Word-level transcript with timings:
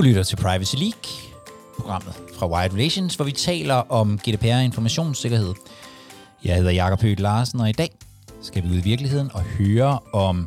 Du 0.00 0.04
lytter 0.04 0.22
til 0.22 0.36
Privacy 0.36 0.74
League, 0.74 1.32
programmet 1.78 2.14
fra 2.34 2.48
Wired 2.48 2.72
Relations, 2.72 3.14
hvor 3.14 3.24
vi 3.24 3.32
taler 3.32 3.74
om 3.74 4.18
GDPR 4.18 4.54
og 4.54 4.64
informationssikkerhed. 4.64 5.54
Jeg 6.44 6.56
hedder 6.56 6.70
Jakob 6.70 7.02
Høgh 7.02 7.20
Larsen, 7.20 7.60
og 7.60 7.68
i 7.68 7.72
dag 7.72 7.90
skal 8.42 8.62
vi 8.62 8.68
ud 8.68 8.74
i 8.74 8.80
virkeligheden 8.80 9.30
og 9.34 9.40
høre 9.42 9.98
om 10.12 10.46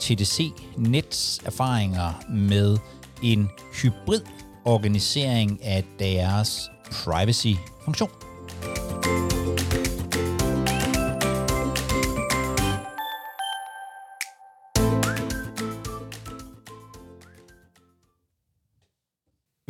TDC 0.00 0.52
Nets 0.76 1.40
erfaringer 1.44 2.12
med 2.30 2.78
en 3.22 3.50
hybrid 3.82 4.20
organisering 4.64 5.64
af 5.64 5.84
deres 5.98 6.70
privacy-funktion. 6.92 8.10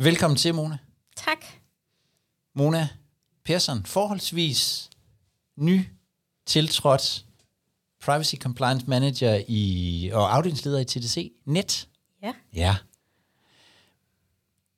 Velkommen 0.03 0.37
til, 0.37 0.55
Mona. 0.55 0.77
Tak. 1.15 1.45
Mona 2.55 2.87
Persson, 3.45 3.85
forholdsvis 3.85 4.89
ny 5.55 5.81
tiltrådt 6.45 7.25
Privacy 8.01 8.35
Compliance 8.35 8.85
Manager 8.87 9.43
i, 9.47 10.09
og 10.13 10.35
afdelingsleder 10.35 10.79
i 10.79 10.85
TDC 10.85 11.33
Net. 11.45 11.87
Ja. 12.23 12.33
Ja. 12.53 12.75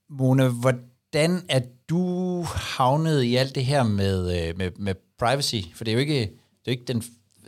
Mona, 0.10 0.48
hvordan 0.48 1.46
er 1.50 1.62
du 1.90 2.44
havnet 2.44 3.24
i 3.24 3.36
alt 3.36 3.56
det 3.56 3.66
her 3.66 3.84
med, 3.84 4.48
øh, 4.48 4.58
med, 4.58 4.72
med 4.72 4.96
privacy? 5.20 5.62
For 5.74 5.84
det 5.84 5.92
er 5.92 5.96
jo 5.96 6.00
ikke, 6.00 6.20
det 6.20 6.68
er 6.68 6.72
ikke, 6.72 6.86
den, 6.86 7.04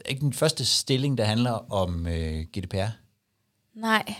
ikke 0.05 0.21
den 0.21 0.33
første 0.33 0.65
stilling, 0.65 1.17
der 1.17 1.25
handler 1.25 1.71
om 1.71 2.07
øh, 2.07 2.45
GDPR. 2.57 2.89
Nej. 3.73 4.15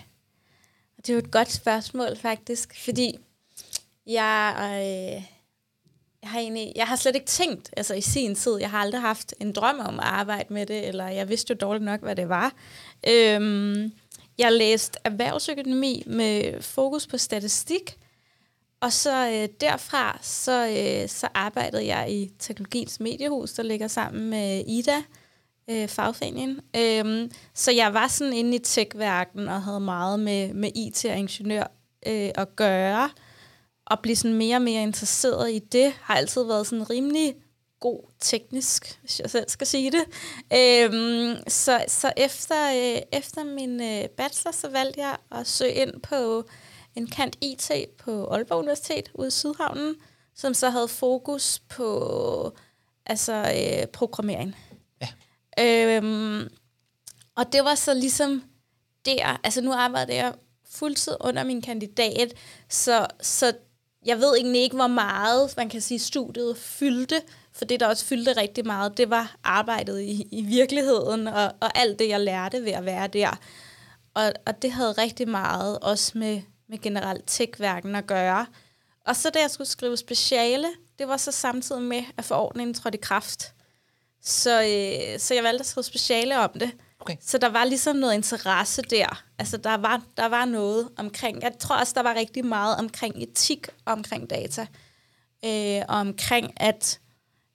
Det 0.98 1.10
er 1.10 1.14
jo 1.14 1.20
et 1.20 1.32
godt 1.32 1.52
spørgsmål, 1.52 2.18
faktisk, 2.22 2.84
fordi 2.86 3.18
jeg, 4.08 4.56
øh, 4.60 5.24
jeg, 6.22 6.30
har 6.30 6.40
egentlig, 6.40 6.74
jeg 6.76 6.88
har 6.88 6.96
slet 6.96 7.16
ikke 7.16 7.28
tænkt, 7.28 7.70
altså 7.78 7.94
i 7.94 8.02
sin 8.02 8.36
tid, 8.36 8.58
jeg 8.60 8.70
har 8.70 8.80
aldrig 8.80 9.02
haft 9.02 9.34
en 9.40 9.52
drøm 9.52 9.80
om 9.80 10.00
at 10.00 10.06
arbejde 10.06 10.54
med 10.54 10.66
det, 10.66 10.88
eller 10.88 11.08
jeg 11.08 11.30
vidste 11.30 11.52
jo 11.52 11.58
dårligt 11.62 11.86
nok, 11.86 12.02
hvad 12.02 12.16
det 12.16 12.30
var. 12.30 12.54
Øhm, 13.08 13.92
jeg 14.38 14.52
læste 14.52 15.00
erhvervsøkonomi 15.04 16.04
med 16.06 16.62
fokus 16.62 17.08
på 17.08 17.18
statistik, 17.18 17.98
og 18.82 18.94
så 18.94 19.28
øh, 19.28 19.50
derfra, 19.62 20.20
så, 20.22 20.68
øh, 20.68 21.10
så 21.10 21.28
arbejdede 21.34 21.86
jeg 21.86 22.12
i 22.12 22.32
Teknologiens 22.40 23.00
Mediehus, 23.00 23.54
der 23.54 23.64
ligger 23.64 23.88
sammen 23.88 24.30
med 24.30 24.64
Ida, 24.68 25.04
øh, 25.70 25.88
fagforeningen. 25.88 26.60
Øhm, 26.76 27.32
så 27.54 27.72
jeg 27.72 27.94
var 27.94 28.08
sådan 28.08 28.34
inde 28.34 28.56
i 28.56 28.60
tech 28.60 28.92
og 29.36 29.62
havde 29.62 29.80
meget 29.80 30.20
med, 30.20 30.54
med 30.54 30.72
IT 30.76 31.06
og 31.06 31.18
ingeniør 31.18 31.72
øh, 32.08 32.30
at 32.36 32.56
gøre 32.56 33.10
at 33.92 34.00
blive 34.02 34.16
sådan 34.16 34.38
mere 34.38 34.56
og 34.56 34.62
mere 34.62 34.84
interesseret 34.84 35.52
i 35.52 35.60
det, 35.60 35.94
har 36.02 36.16
altid 36.16 36.44
været 36.44 36.68
sådan 36.68 36.90
rimelig 36.90 37.36
god 37.80 38.00
teknisk, 38.20 39.00
hvis 39.02 39.20
jeg 39.20 39.30
selv 39.30 39.50
skal 39.50 39.68
sige 39.68 39.92
det. 39.92 40.04
Øhm, 40.54 41.38
så 41.48 41.86
så 41.88 42.14
efter, 42.18 42.70
øh, 42.70 43.02
efter 43.12 43.44
min 43.44 43.82
øh, 43.82 44.10
bachelor, 44.10 44.52
så 44.52 44.70
valgte 44.70 45.02
jeg 45.02 45.18
at 45.32 45.48
søge 45.48 45.74
ind 45.74 46.02
på 46.02 46.44
en 46.96 47.08
kant 47.08 47.38
IT 47.42 47.72
på 47.98 48.26
Aalborg 48.26 48.60
Universitet 48.60 49.12
ude 49.14 49.28
i 49.28 49.32
Sydhavnen, 49.32 49.96
som 50.36 50.54
så 50.54 50.70
havde 50.70 50.88
fokus 50.88 51.60
på 51.70 52.58
altså 53.06 53.34
øh, 53.34 53.88
programmering. 53.88 54.56
Ja. 55.02 55.08
Øhm, 55.60 56.50
og 57.36 57.54
det 57.54 57.64
var 57.64 57.76
så 57.76 57.94
ligesom 57.94 58.44
der, 59.06 59.40
altså 59.44 59.62
nu 59.62 59.74
arbejder 59.74 60.14
jeg 60.14 60.34
fuldtid 60.72 61.14
under 61.20 61.44
min 61.44 61.62
kandidat, 61.62 62.34
så, 62.70 63.08
så 63.22 63.54
jeg 64.06 64.18
ved 64.18 64.36
egentlig 64.36 64.62
ikke, 64.62 64.76
hvor 64.76 64.88
meget, 64.88 65.54
man 65.58 65.70
kan 65.70 65.82
sige, 65.82 66.00
studiet 66.00 66.58
fyldte, 66.58 67.22
for 67.54 67.66
det, 67.66 67.80
der 67.80 67.88
også 67.88 68.06
fyldte 68.06 68.32
rigtig 68.32 68.66
meget, 68.66 68.98
det 68.98 69.10
var 69.10 69.36
arbejdet 69.44 70.02
i, 70.02 70.28
i 70.32 70.42
virkeligheden, 70.42 71.28
og, 71.28 71.54
og 71.60 71.78
alt 71.78 72.00
det, 72.00 72.10
jeg 72.10 72.20
lærte 72.20 72.66
ved 72.66 72.72
at 72.72 72.86
være 72.86 73.08
der. 73.08 73.40
Og, 74.14 74.34
og 74.46 74.62
det 74.62 74.72
havde 74.72 74.92
rigtig 74.92 75.30
meget 75.30 75.80
også 75.80 76.18
med, 76.18 76.42
med 76.70 76.78
generelt 76.78 77.24
tech 77.28 77.62
at 77.62 78.08
gøre. 78.08 78.46
Og 79.06 79.16
så 79.16 79.30
da 79.30 79.40
jeg 79.40 79.52
skulle 79.52 79.68
skrive 79.68 79.98
speciale, 79.98 80.68
det 81.00 81.08
var 81.08 81.18
så 81.18 81.32
samtidig 81.32 81.82
med, 81.82 82.04
at 82.18 82.26
forordningen 82.26 82.74
trådte 82.74 82.98
i 82.98 83.02
kraft. 83.02 83.54
Så, 84.22 84.62
øh, 84.62 85.20
så 85.20 85.34
jeg 85.34 85.44
valgte 85.44 85.60
at 85.60 85.66
skrive 85.66 85.84
speciale 85.84 86.40
om 86.40 86.50
det. 86.60 86.72
Okay. 87.00 87.16
Så 87.22 87.38
der 87.38 87.50
var 87.50 87.66
ligesom 87.66 87.96
noget 87.96 88.14
interesse 88.14 88.82
der. 88.82 89.24
Altså 89.40 89.58
der 89.58 89.78
var, 89.78 90.02
der 90.18 90.26
var 90.26 90.46
noget 90.46 90.90
omkring, 90.98 91.42
jeg 91.42 91.52
tror 91.60 91.76
også, 91.76 91.94
der 91.96 92.04
var 92.04 92.16
rigtig 92.16 92.46
meget 92.46 92.78
omkring 92.78 93.24
etik 93.24 93.68
omkring 93.86 94.30
data. 94.30 94.68
Øh, 95.46 95.82
og 95.90 95.96
omkring, 95.96 96.54
at 96.62 97.00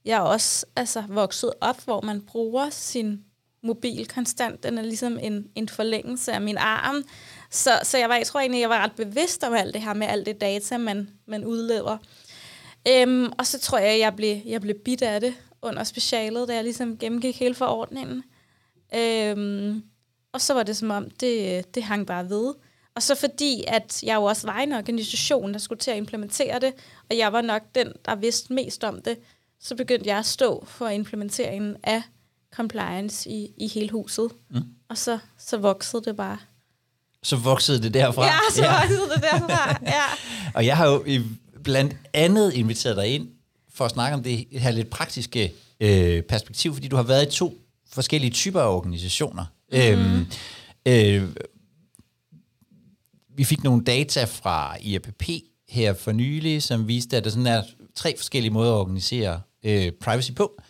jeg 0.05 0.21
også 0.21 0.67
altså, 0.77 1.05
vokset 1.09 1.53
op, 1.61 1.85
hvor 1.85 2.01
man 2.01 2.21
bruger 2.21 2.71
sin 2.71 3.25
mobil 3.63 4.09
konstant. 4.09 4.63
Den 4.63 4.79
er 4.79 4.83
ligesom 4.83 5.19
en, 5.23 5.47
en 5.55 5.69
forlængelse 5.69 6.33
af 6.33 6.41
min 6.41 6.57
arm. 6.59 7.05
Så, 7.51 7.71
så 7.83 7.99
jeg, 7.99 8.09
var, 8.09 8.17
jeg 8.17 8.27
tror 8.27 8.41
egentlig, 8.41 8.61
jeg 8.61 8.71
var 8.71 8.85
ret 8.85 8.93
bevidst 8.97 9.45
om 9.45 9.55
alt 9.55 9.75
det 9.75 9.83
her 9.83 9.95
med 9.95 10.07
alt 10.07 10.27
det 10.27 10.41
data, 10.41 10.79
man, 10.79 11.11
man 11.27 11.45
udlever. 11.45 11.99
Øhm, 12.89 13.33
og 13.39 13.47
så 13.47 13.59
tror 13.59 13.79
jeg, 13.79 13.99
jeg 13.99 14.17
blev, 14.17 14.41
jeg 14.47 14.61
blev 14.61 14.75
bit 14.85 15.03
af 15.03 15.21
det 15.21 15.35
under 15.63 15.85
specialet, 15.85 16.49
da 16.49 16.55
jeg 16.55 16.65
ligesom 16.65 16.99
gennemgik 16.99 17.39
hele 17.39 17.55
forordningen. 17.55 18.23
Øhm, 18.95 19.83
og 20.33 20.41
så 20.41 20.55
var 20.55 20.63
det 20.63 20.77
som 20.77 20.91
om, 20.91 21.11
det, 21.11 21.65
det 21.75 21.83
hang 21.83 22.07
bare 22.07 22.31
ved. 22.31 22.55
Og 22.95 23.03
så 23.03 23.15
fordi, 23.15 23.65
at 23.67 24.03
jeg 24.03 24.15
jo 24.15 24.25
også 24.25 24.47
var 24.47 24.59
en 24.59 24.73
organisation, 24.73 25.53
der 25.53 25.59
skulle 25.59 25.79
til 25.79 25.91
at 25.91 25.97
implementere 25.97 26.61
det, 26.61 26.73
og 27.11 27.19
jeg 27.19 27.33
var 27.33 27.41
nok 27.41 27.63
den, 27.75 27.93
der 28.05 28.15
vidste 28.15 28.53
mest 28.53 28.85
om 28.85 29.03
det, 29.03 29.19
så 29.61 29.75
begyndte 29.75 30.09
jeg 30.09 30.19
at 30.19 30.27
stå 30.27 30.65
for 30.69 30.89
implementeringen 30.89 31.77
af 31.83 32.03
compliance 32.55 33.31
i, 33.31 33.55
i 33.57 33.69
hele 33.69 33.91
huset. 33.91 34.31
Mm. 34.51 34.63
Og 34.89 34.99
så, 34.99 35.19
så 35.39 35.57
voksede 35.57 36.05
det 36.05 36.17
bare. 36.17 36.39
Så 37.23 37.37
voksede 37.37 37.83
det 37.83 37.95
derfra? 37.95 38.25
Ja, 38.25 38.39
så 38.55 38.63
ja. 38.63 38.81
voksede 38.81 39.09
det 39.15 39.23
derfra, 39.23 39.77
ja. 39.87 40.05
og 40.57 40.67
jeg 40.67 40.77
har 40.77 40.87
jo 40.87 41.05
blandt 41.65 41.97
andet 42.13 42.53
inviteret 42.53 42.97
dig 42.97 43.07
ind 43.07 43.29
for 43.75 43.85
at 43.85 43.91
snakke 43.91 44.15
om 44.15 44.23
det 44.23 44.47
her 44.53 44.71
lidt 44.71 44.91
praktiske 44.91 45.53
øh, 45.81 46.23
perspektiv, 46.23 46.75
fordi 46.75 46.89
du 46.89 46.97
har 46.97 47.03
været 47.03 47.27
i 47.27 47.31
to 47.31 47.62
forskellige 47.93 48.31
typer 48.31 48.61
af 48.61 48.75
organisationer. 48.77 49.45
Mm-hmm. 49.73 50.27
Øhm, 50.87 51.25
øh, 51.25 51.29
vi 53.37 53.45
fik 53.45 53.65
nogle 53.65 53.85
data 53.85 54.25
fra 54.25 54.77
IAPP 54.81 55.23
her 55.69 55.95
for 55.95 56.13
nylig, 56.13 56.63
som 56.63 56.89
viste, 56.89 57.17
at 57.17 57.25
der 57.25 57.31
sådan 57.31 57.47
er 57.47 57.63
tre 57.95 58.15
forskellige 58.17 58.53
måder 58.53 58.73
at 58.73 58.79
organisere 58.79 59.41
øh, 59.65 59.93
privacy 60.01 60.33
på. 60.33 60.63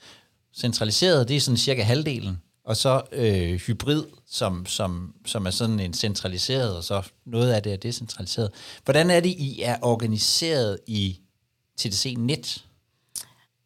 Centraliseret, 0.54 1.28
det 1.28 1.36
er 1.36 1.40
sådan 1.40 1.56
cirka 1.56 1.82
halvdelen, 1.82 2.38
og 2.64 2.76
så 2.76 3.02
øh, 3.12 3.54
hybrid, 3.54 4.04
som, 4.26 4.66
som, 4.66 5.14
som 5.26 5.46
er 5.46 5.50
sådan 5.50 5.80
en 5.80 5.94
centraliseret, 5.94 6.76
og 6.76 6.84
så 6.84 7.02
noget 7.26 7.52
af 7.52 7.62
det 7.62 7.72
er 7.72 7.76
decentraliseret. 7.76 8.50
Hvordan 8.84 9.10
er 9.10 9.20
det, 9.20 9.30
I 9.30 9.62
er 9.62 9.76
organiseret 9.82 10.78
i 10.86 11.20
TDC 11.78 12.14
Net? 12.18 12.64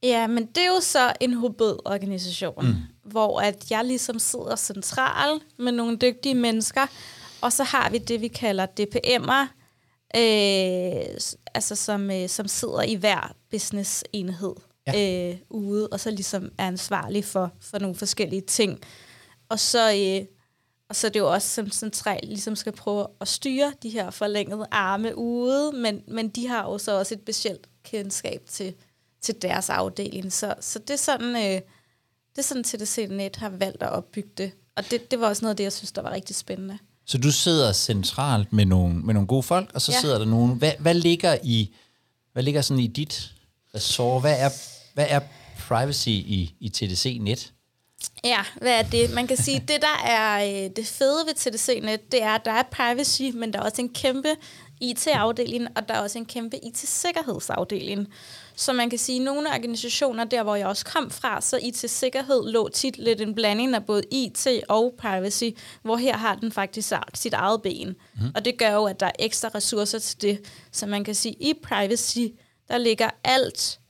Ja, 0.03 0.27
men 0.27 0.47
det 0.47 0.62
er 0.62 0.67
jo 0.67 0.81
så 0.81 1.12
en 1.21 1.41
hybrid-organisation, 1.41 2.67
mm. 2.67 2.75
hvor 3.11 3.41
at 3.41 3.71
jeg 3.71 3.84
ligesom 3.84 4.19
sidder 4.19 4.57
central 4.57 5.41
med 5.59 5.73
nogle 5.73 5.97
dygtige 5.97 6.34
mennesker, 6.34 6.87
og 7.41 7.53
så 7.53 7.65
har 7.65 7.91
vi 7.91 7.99
det, 7.99 8.21
vi 8.21 8.29
kalder 8.29 8.67
DPM'er, 8.67 9.47
øh, 10.17 11.17
altså 11.55 11.75
som, 11.77 12.11
øh, 12.11 12.29
som 12.29 12.49
sidder 12.49 12.83
i 12.83 12.95
hver 12.95 13.35
business-enhed 13.51 14.55
ja. 14.87 15.31
øh, 15.31 15.37
ude, 15.51 15.89
og 15.89 16.01
så 16.01 16.11
ligesom 16.11 16.51
er 16.59 16.67
ansvarlig 16.67 17.25
for, 17.25 17.53
for 17.61 17.79
nogle 17.79 17.97
forskellige 17.97 18.41
ting. 18.43 18.81
Og 19.49 19.61
så, 19.61 19.93
øh, 19.93 20.26
og 20.88 20.97
så 20.97 21.06
er 21.06 21.11
det 21.11 21.20
jo 21.20 21.32
også 21.32 21.49
som 21.49 21.70
central, 21.70 22.20
ligesom 22.23 22.56
skal 22.56 22.73
prøve 22.73 23.06
at 23.20 23.29
styre 23.29 23.73
de 23.82 23.88
her 23.88 24.11
forlængede 24.11 24.67
arme 24.70 25.19
ude, 25.19 25.73
men, 25.73 26.03
men 26.09 26.29
de 26.29 26.49
har 26.49 26.62
jo 26.62 26.79
så 26.79 26.99
også 26.99 27.15
et 27.15 27.20
specielt 27.20 27.69
kendskab 27.85 28.43
til 28.49 28.75
til 29.26 29.43
deres 29.43 29.70
afdeling. 29.70 30.32
Så, 30.32 30.55
så 30.61 30.78
det 30.78 30.90
er 30.90 30.96
sådan, 30.96 31.37
øh, 31.37 31.61
det 32.32 32.38
er 32.38 32.43
sådan 32.43 32.64
TDC 32.64 33.06
Net 33.11 33.37
har 33.37 33.49
valgt 33.49 33.82
at 33.82 33.90
opbygge 33.90 34.31
det. 34.38 34.52
Og 34.76 34.90
det, 34.90 35.11
det 35.11 35.20
var 35.20 35.28
også 35.28 35.44
noget 35.44 35.50
af 35.50 35.56
det, 35.56 35.64
jeg 35.64 35.73
synes, 35.73 35.93
der 35.93 36.02
var 36.02 36.11
rigtig 36.11 36.37
spændende. 36.37 36.78
Så 37.06 37.19
du 37.19 37.32
sidder 37.32 37.73
centralt 37.73 38.52
med 38.52 38.64
nogle, 38.64 38.94
med 38.94 39.14
nogle 39.14 39.26
gode 39.26 39.43
folk, 39.43 39.70
og 39.75 39.82
så 39.82 39.93
ja. 39.93 40.00
sidder 40.00 40.19
der 40.19 40.25
nogen. 40.25 40.58
Hvad, 40.58 40.73
hvad 40.78 40.94
ligger 40.94 41.38
i 41.43 41.75
hvad 42.37 42.43
ligger 42.43 42.61
sådan 42.61 42.82
i 42.82 42.87
dit 42.87 43.32
ressort? 43.75 44.23
Hvad 44.23 44.40
er, 44.40 44.50
hvad 44.94 45.06
er 45.08 45.20
privacy 45.69 46.08
i, 46.08 46.55
i 46.61 46.69
TDC 46.69 47.19
Net? 47.20 47.52
Ja, 48.25 48.44
hvad 48.56 48.72
er 48.72 48.82
det? 48.82 49.14
Man 49.14 49.26
kan 49.26 49.37
sige, 49.37 49.58
det 49.58 49.82
der 49.82 50.06
er 50.06 50.44
øh, 50.44 50.70
det 50.76 50.87
fede 50.87 51.26
ved 51.26 51.34
TDC 51.34 51.81
Net, 51.82 52.12
det 52.12 52.22
er, 52.22 52.31
at 52.31 52.44
der 52.44 52.52
er 52.52 52.62
privacy, 52.62 53.22
men 53.22 53.52
der 53.52 53.58
er 53.58 53.62
også 53.62 53.82
en 53.82 53.88
kæmpe 53.88 54.29
IT-afdeling, 54.81 55.69
og 55.76 55.88
der 55.88 55.94
er 55.94 56.00
også 56.00 56.19
en 56.19 56.26
kæmpe 56.26 56.56
IT-sikkerhedsafdeling. 56.56 58.08
Så 58.56 58.73
man 58.73 58.91
kan 58.91 58.99
sige, 58.99 59.19
at 59.19 59.25
nogle 59.25 59.49
organisationer, 59.49 60.25
der 60.25 60.43
hvor 60.43 60.55
jeg 60.55 60.67
også 60.67 60.85
kom 60.85 61.11
fra, 61.11 61.41
så 61.41 61.58
IT-sikkerhed 61.62 62.50
lå 62.50 62.69
tit 62.69 62.99
lidt 62.99 63.20
en 63.20 63.35
blanding 63.35 63.75
af 63.75 63.87
både 63.87 64.03
IT 64.11 64.47
og 64.69 64.94
privacy, 64.99 65.44
hvor 65.82 65.97
her 65.97 66.17
har 66.17 66.35
den 66.35 66.53
faktisk 66.53 66.93
sit 67.14 67.32
eget 67.32 67.62
ben. 67.62 67.88
Mm. 67.88 68.20
Og 68.35 68.44
det 68.44 68.58
gør 68.58 68.70
jo, 68.73 68.85
at 68.85 69.00
der 69.00 69.06
er 69.06 69.12
ekstra 69.19 69.49
ressourcer 69.55 69.99
til 69.99 70.23
det. 70.23 70.41
Så 70.73 70.87
man 70.87 71.05
kan 71.05 71.14
sige, 71.14 71.37
at 71.41 71.47
i 71.47 71.55
privacy, 71.62 72.19
der 72.69 72.79
ligger 72.79 73.11
alt 73.25 73.81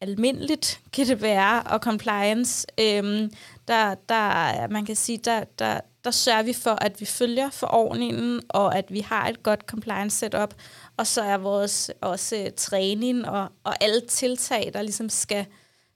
almindeligt 0.00 0.80
GDPR 0.96 1.68
og 1.68 1.80
compliance. 1.80 2.66
Øhm, 2.80 3.30
der, 3.68 3.94
der, 4.08 4.68
man 4.68 4.86
kan 4.86 4.96
sige, 4.96 5.18
der, 5.18 5.44
der, 5.58 5.80
der 6.04 6.10
sørger 6.10 6.42
vi 6.42 6.52
for, 6.52 6.70
at 6.70 7.00
vi 7.00 7.06
følger 7.06 7.50
forordningen, 7.50 8.40
og 8.48 8.78
at 8.78 8.84
vi 8.88 9.00
har 9.00 9.28
et 9.28 9.42
godt 9.42 9.60
compliance 9.66 10.18
setup. 10.18 10.54
Og 11.00 11.06
så 11.06 11.22
er 11.22 11.36
vores 11.36 11.90
også 12.00 12.36
øh, 12.36 12.50
træning 12.56 13.28
og, 13.28 13.48
og 13.64 13.84
alle 13.84 14.00
tiltag, 14.00 14.70
der 14.72 14.82
ligesom 14.82 15.08
skal, 15.08 15.46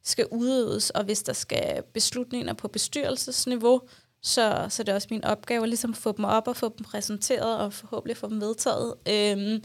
skal 0.04 0.26
udøves, 0.30 0.90
og 0.90 1.04
hvis 1.04 1.22
der 1.22 1.32
skal 1.32 1.82
beslutninger 1.94 2.52
på 2.52 2.68
bestyrelsesniveau, 2.68 3.80
så, 4.22 4.66
så 4.68 4.82
det 4.82 4.88
er 4.88 4.94
også 4.94 5.08
min 5.10 5.24
opgave 5.24 5.62
at 5.62 5.68
ligesom 5.68 5.94
få 5.94 6.12
dem 6.12 6.24
op 6.24 6.48
og 6.48 6.56
få 6.56 6.74
dem 6.78 6.84
præsenteret, 6.84 7.58
og 7.58 7.72
forhåbentlig 7.72 8.16
få 8.16 8.28
dem 8.28 8.40
vedtaget. 8.40 8.94
Øhm, 9.08 9.64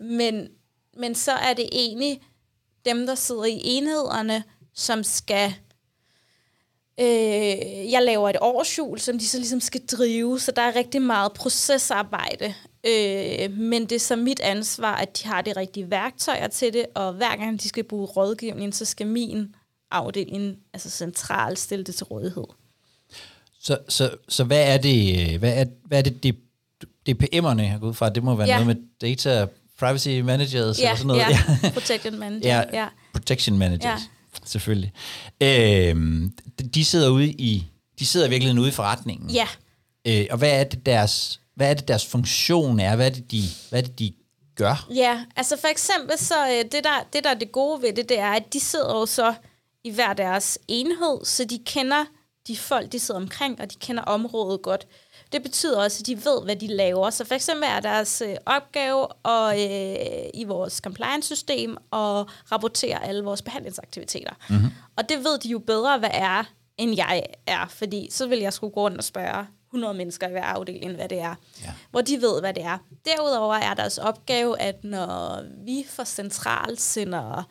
men, 0.00 0.48
men 0.96 1.14
så 1.14 1.32
er 1.32 1.54
det 1.54 1.68
egentlig 1.72 2.22
dem, 2.84 3.06
der 3.06 3.14
sidder 3.14 3.44
i 3.44 3.60
enhederne, 3.64 4.44
som 4.74 5.02
skal 5.02 5.54
Øh, 7.00 7.92
jeg 7.92 8.02
laver 8.02 8.30
et 8.30 8.36
årsjul, 8.40 8.98
som 8.98 9.18
de 9.18 9.28
så 9.28 9.38
ligesom 9.38 9.60
skal 9.60 9.86
drive, 9.86 10.40
så 10.40 10.52
der 10.52 10.62
er 10.62 10.76
rigtig 10.76 11.02
meget 11.02 11.32
procesarbejde. 11.32 12.54
Øh, 12.84 13.58
men 13.58 13.82
det 13.82 13.92
er 13.92 14.00
så 14.00 14.16
mit 14.16 14.40
ansvar, 14.40 14.96
at 14.96 15.18
de 15.18 15.28
har 15.28 15.42
de 15.42 15.52
rigtige 15.56 15.90
værktøjer 15.90 16.48
til 16.48 16.72
det, 16.72 16.86
og 16.94 17.12
hver 17.12 17.36
gang 17.36 17.62
de 17.62 17.68
skal 17.68 17.84
bruge 17.84 18.06
rådgivning, 18.06 18.74
så 18.74 18.84
skal 18.84 19.06
min 19.06 19.54
afdeling, 19.90 20.56
altså 20.72 20.90
centralt, 20.90 21.58
stille 21.58 21.84
det 21.84 21.94
til 21.94 22.04
rådighed. 22.04 22.44
Så, 23.60 23.78
så, 23.88 24.10
så 24.28 24.44
hvad 24.44 24.74
er 24.74 24.78
det, 24.78 25.38
hvad 25.38 25.52
er, 25.56 25.64
hvad 25.84 25.98
er 25.98 26.02
det, 26.02 26.22
de, 26.22 26.32
DPM'erne 27.10 27.62
har 27.62 27.78
gået 27.78 27.96
fra? 27.96 28.08
Det 28.08 28.22
må 28.22 28.34
være 28.34 28.48
ja. 28.48 28.64
noget 28.64 28.66
med 28.76 28.76
data 29.00 29.46
privacy 29.78 30.08
managers 30.08 30.80
ja, 30.80 30.84
eller 30.84 30.96
sådan 30.96 31.06
noget. 31.06 31.20
Ja, 31.20 31.70
protection 31.80 32.18
manager. 32.18 32.56
ja, 32.56 32.62
ja, 32.72 32.88
protection 33.12 33.58
managers. 33.58 33.84
Ja 33.84 33.98
selvfølgelig. 34.44 34.92
Øh, 35.40 35.96
de 36.74 36.84
sidder 36.84 37.08
ude 37.08 37.28
i, 37.28 37.66
de 37.98 38.06
sidder 38.06 38.28
virkelig 38.28 38.60
ude 38.60 38.68
i 38.68 38.72
forretningen. 38.72 39.30
Ja. 39.30 39.46
Øh, 40.06 40.26
og 40.30 40.38
hvad 40.38 40.60
er 40.60 40.64
det 40.64 40.86
deres, 40.86 41.40
hvad 41.56 41.70
er 41.70 41.74
det 41.74 41.88
deres 41.88 42.06
funktion 42.06 42.80
er? 42.80 42.96
Hvad 42.96 43.06
er 43.06 43.10
det 43.10 43.30
de, 43.30 43.42
hvad 43.70 43.82
er 43.82 43.86
det, 43.86 43.98
de 43.98 44.12
gør? 44.54 44.86
Ja, 44.94 45.24
altså 45.36 45.56
for 45.60 45.68
eksempel 45.68 46.18
så 46.18 46.48
øh, 46.48 46.64
det 46.72 46.84
der, 46.84 47.06
det 47.12 47.24
der 47.24 47.30
er 47.30 47.34
det 47.34 47.52
gode 47.52 47.82
ved 47.82 47.92
det, 47.92 48.08
det 48.08 48.18
er, 48.18 48.30
at 48.30 48.52
de 48.52 48.60
sidder 48.60 48.98
jo 48.98 49.06
så 49.06 49.34
i 49.84 49.90
hver 49.90 50.12
deres 50.12 50.58
enhed, 50.68 51.24
så 51.24 51.44
de 51.44 51.58
kender 51.66 52.04
de 52.48 52.56
folk, 52.56 52.92
de 52.92 53.00
sidder 53.00 53.20
omkring, 53.20 53.60
og 53.60 53.70
de 53.70 53.76
kender 53.76 54.02
området 54.02 54.62
godt. 54.62 54.86
Det 55.32 55.42
betyder 55.42 55.82
også, 55.82 56.02
at 56.02 56.06
de 56.06 56.24
ved, 56.24 56.44
hvad 56.44 56.56
de 56.56 56.66
laver. 56.66 57.10
Så 57.10 57.24
for 57.24 57.34
eksempel 57.34 57.68
er 57.68 57.80
deres 57.80 58.22
øh, 58.26 58.36
opgave 58.46 59.06
og, 59.06 59.64
øh, 59.64 59.96
i 60.34 60.44
vores 60.44 60.74
compliance-system 60.74 61.76
at 61.92 62.26
rapportere 62.52 63.04
alle 63.04 63.24
vores 63.24 63.42
behandlingsaktiviteter. 63.42 64.32
Mm-hmm. 64.50 64.70
Og 64.96 65.08
det 65.08 65.18
ved 65.24 65.38
de 65.38 65.48
jo 65.48 65.58
bedre, 65.58 65.98
hvad 65.98 66.10
er, 66.12 66.44
end 66.78 66.96
jeg 66.96 67.22
er. 67.46 67.66
Fordi 67.68 68.08
så 68.10 68.26
vil 68.26 68.38
jeg 68.38 68.52
skulle 68.52 68.72
gå 68.72 68.80
rundt 68.80 68.98
og 68.98 69.04
spørge 69.04 69.46
100 69.68 69.94
mennesker 69.94 70.28
i 70.28 70.30
hver 70.30 70.44
afdeling, 70.44 70.94
hvad 70.94 71.08
det 71.08 71.18
er. 71.18 71.34
Ja. 71.64 71.72
Hvor 71.90 72.00
de 72.00 72.20
ved, 72.20 72.40
hvad 72.40 72.54
det 72.54 72.62
er. 72.62 72.78
Derudover 73.04 73.54
er 73.54 73.74
deres 73.74 73.98
opgave, 73.98 74.60
at 74.60 74.84
når 74.84 75.42
vi 75.64 75.84
for 75.88 76.04
centralt 76.04 76.80
sender 76.80 77.48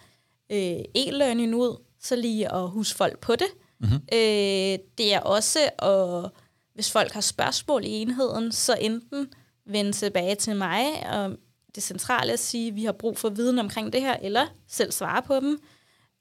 øh, 0.51 0.79
e-learning 0.97 1.55
ud, 1.55 1.81
så 2.01 2.15
lige 2.15 2.53
at 2.53 2.69
huske 2.69 2.97
folk 2.97 3.19
på 3.19 3.35
det. 3.35 3.47
Mm-hmm. 3.79 3.95
Øh, 4.13 4.79
det 4.97 5.13
er 5.13 5.19
også 5.19 5.59
at 5.79 6.31
hvis 6.75 6.91
folk 6.91 7.11
har 7.11 7.21
spørgsmål 7.21 7.85
i 7.85 7.89
enheden, 7.89 8.51
så 8.51 8.73
enten 8.81 9.27
vende 9.65 9.91
tilbage 9.91 10.35
til 10.35 10.55
mig, 10.55 11.07
og 11.13 11.37
det 11.75 11.83
centrale 11.83 12.33
at 12.33 12.39
sige, 12.39 12.67
at 12.67 12.75
vi 12.75 12.83
har 12.85 12.91
brug 12.91 13.17
for 13.17 13.29
viden 13.29 13.59
omkring 13.59 13.93
det 13.93 14.01
her, 14.01 14.15
eller 14.21 14.47
selv 14.67 14.91
svare 14.91 15.21
på 15.21 15.39
dem. 15.39 15.59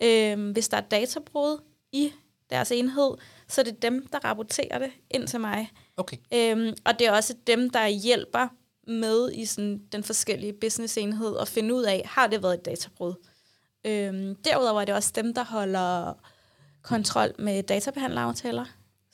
Øhm, 0.03 0.51
hvis 0.51 0.69
der 0.69 0.77
er 0.77 0.81
databrud 0.81 1.63
i 1.93 2.13
deres 2.51 2.73
enhed, 2.73 3.15
så 3.49 3.61
er 3.61 3.65
det 3.65 3.83
dem, 3.83 4.07
der 4.07 4.19
rapporterer 4.25 4.79
det 4.79 4.91
ind 5.11 5.27
til 5.27 5.41
mig. 5.41 5.71
Okay. 5.97 6.17
Øhm, 6.35 6.77
og 6.85 6.99
det 6.99 7.07
er 7.07 7.13
også 7.13 7.35
dem, 7.47 7.71
der 7.71 7.87
hjælper 7.87 8.49
med 8.87 9.33
i 9.33 9.45
sådan 9.45 9.81
den 9.93 10.05
forskellige 10.05 10.53
business-enhed 10.53 11.41
at 11.41 11.49
finde 11.49 11.75
ud 11.75 11.83
af, 11.83 12.03
har 12.07 12.27
det 12.27 12.43
været 12.43 12.55
et 12.55 12.65
databrud. 12.65 13.15
Øhm, 13.85 14.35
derudover 14.35 14.81
er 14.81 14.85
det 14.85 14.95
også 14.95 15.13
dem, 15.15 15.35
der 15.35 15.45
holder 15.45 16.13
kontrol 16.83 17.33
med 17.39 17.63
databehandleraftaler 17.63 18.65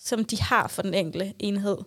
som 0.00 0.24
de 0.24 0.40
har 0.40 0.68
for 0.68 0.82
den 0.82 0.94
enkelte 0.94 1.34
enhed. 1.38 1.78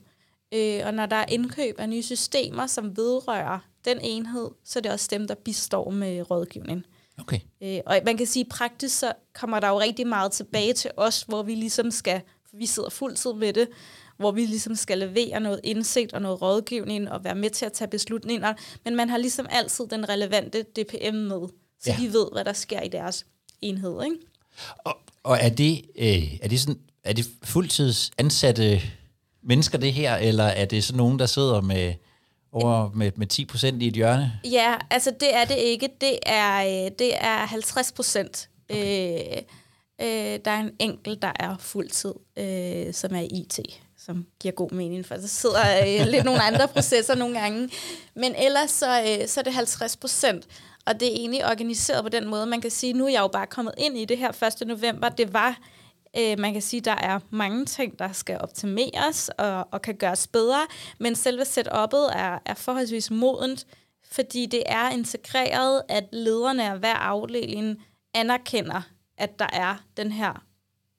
Øh, 0.54 0.81
og 0.86 0.94
når 0.94 1.06
der 1.06 1.16
er 1.16 1.25
indkøb 1.28 1.75
af 1.80 1.89
nye 1.89 2.04
systemer, 2.04 2.68
som 2.68 2.98
vedrører 2.98 3.60
den 3.86 4.00
enhed, 4.01 4.50
så 4.63 4.80
er 4.80 4.81
det 4.81 4.92
også 4.92 5.07
dem, 5.12 5.28
der 5.28 5.36
bistår 5.36 5.89
med 5.89 6.31
rådgivning. 6.31 6.86
Okay. 7.19 7.39
Øh, 7.63 7.80
og 7.86 8.00
man 8.06 8.18
kan 8.18 8.28
sige, 8.28 8.46
at 8.46 8.50
praktisk 8.50 9.00
så 9.00 9.13
kommer 9.34 9.60
der 9.60 9.68
jo 9.68 9.80
rigtig 9.80 10.07
meget 10.07 10.31
tilbage 10.31 10.74
til 10.74 10.92
os, 10.98 11.22
hvor 11.22 11.44
vi 11.44 11.56
ligesom 11.56 11.92
skal, 11.92 12.22
for 12.50 12.57
vi 12.57 12.66
sidder 12.66 12.89
fuldtid 12.89 13.34
med 13.34 13.54
det, 13.54 13.69
hvor 14.18 14.31
vi 14.31 14.45
ligesom 14.45 14.75
skal 14.75 14.98
levere 14.98 15.39
noget 15.39 15.60
indsigt 15.63 16.13
og 16.13 16.21
noget 16.21 16.42
rådgivning 16.42 17.12
og 17.12 17.24
være 17.24 17.36
med 17.36 17.50
til 17.50 17.65
at 17.65 17.74
tage 17.74 17.88
beslutninger. 17.88 18.54
Men 18.86 18.95
man 18.95 19.10
har 19.10 19.18
ligesom 19.18 19.45
altid 19.50 19.88
den 19.88 20.10
relevante 20.10 20.62
DPM 20.62 21.15
med, 21.15 21.48
så 21.81 21.92
ja. 21.92 21.98
de 22.00 22.13
ved, 22.13 22.27
hvad 22.31 22.45
der 22.45 22.54
sker 22.54 22.81
i 22.81 22.88
deres 22.88 23.25
enhed. 23.62 24.04
Ikke? 24.04 24.18
Og, 24.77 24.98
og 25.24 25.38
er, 25.42 25.50
det, 25.50 25.81
øh, 25.98 26.38
er 26.42 26.48
det 26.48 26.60
sådan 26.60 26.80
er 27.04 27.13
det 27.13 27.30
fuldtids 27.44 28.12
ansatte 28.18 28.81
mennesker 29.44 29.77
det 29.77 29.94
her, 29.94 30.15
eller 30.15 30.44
er 30.44 30.65
det 30.65 30.83
sådan 30.83 30.98
nogen, 30.98 31.19
der 31.19 31.25
sidder 31.25 31.62
med 31.62 31.94
over 32.51 32.92
med, 32.94 33.12
med 33.15 33.27
10 33.27 33.45
procent 33.45 33.81
i 33.81 33.88
et 33.88 33.94
hjørne? 33.94 34.39
Ja, 34.51 34.75
altså 34.89 35.12
det 35.19 35.36
er 35.36 35.45
det 35.45 35.57
ikke. 35.57 35.89
Det 36.01 36.19
er, 36.25 36.86
øh, 36.86 36.92
det 37.00 37.12
er 37.15 37.45
50 37.45 37.92
procent. 37.92 38.50
Okay. 38.69 39.18
Øh, 39.19 39.38
øh, 40.01 40.39
der 40.45 40.51
er 40.51 40.60
en 40.60 40.71
enkelt, 40.80 41.21
der 41.21 41.31
er 41.39 41.57
fuldtid, 41.60 42.13
øh, 42.38 42.94
som 42.94 43.15
er 43.15 43.27
IT, 43.31 43.60
som 44.05 44.25
giver 44.39 44.53
god 44.53 44.71
mening, 44.71 45.05
for 45.05 45.15
der 45.15 45.27
sidder 45.27 45.63
øh, 45.81 46.07
lidt 46.07 46.25
nogle 46.25 46.41
andre 46.41 46.67
processer 46.67 47.15
nogle 47.15 47.39
gange. 47.39 47.69
Men 48.15 48.35
ellers 48.35 48.71
så, 48.71 49.01
øh, 49.01 49.27
så 49.27 49.39
er 49.39 49.44
det 49.44 49.53
50 49.53 49.97
procent. 49.97 50.47
Og 50.85 51.00
det 51.00 51.07
er 51.07 51.15
egentlig 51.15 51.45
organiseret 51.45 52.03
på 52.03 52.09
den 52.09 52.27
måde, 52.27 52.45
man 52.45 52.61
kan 52.61 52.71
sige, 52.71 52.94
nu 52.94 53.05
er 53.05 53.09
jeg 53.09 53.21
jo 53.21 53.27
bare 53.27 53.47
kommet 53.47 53.73
ind 53.77 53.97
i 53.97 54.05
det 54.05 54.17
her 54.17 54.59
1. 54.61 54.67
november. 54.67 55.09
Det 55.09 55.33
var 55.33 55.57
Øh, 56.17 56.39
man 56.39 56.53
kan 56.53 56.61
sige, 56.61 56.79
at 56.79 56.85
der 56.85 56.95
er 56.95 57.19
mange 57.29 57.65
ting, 57.65 58.00
der 58.00 58.12
skal 58.12 58.38
optimeres 58.41 59.29
og, 59.29 59.67
og 59.72 59.81
kan 59.81 59.95
gøres 59.95 60.27
bedre, 60.27 60.67
men 61.00 61.15
selve 61.15 61.41
setup'et 61.41 62.17
er, 62.17 62.39
er 62.45 62.53
forholdsvis 62.53 63.12
modent, 63.12 63.67
fordi 64.12 64.45
det 64.45 64.63
er 64.65 64.89
integreret, 64.89 65.81
at 65.89 66.03
lederne 66.12 66.69
af 66.69 66.79
hver 66.79 66.95
afdeling 66.95 67.83
anerkender, 68.13 68.81
at 69.17 69.39
der 69.39 69.48
er 69.53 69.75
den 69.98 70.12
her 70.12 70.43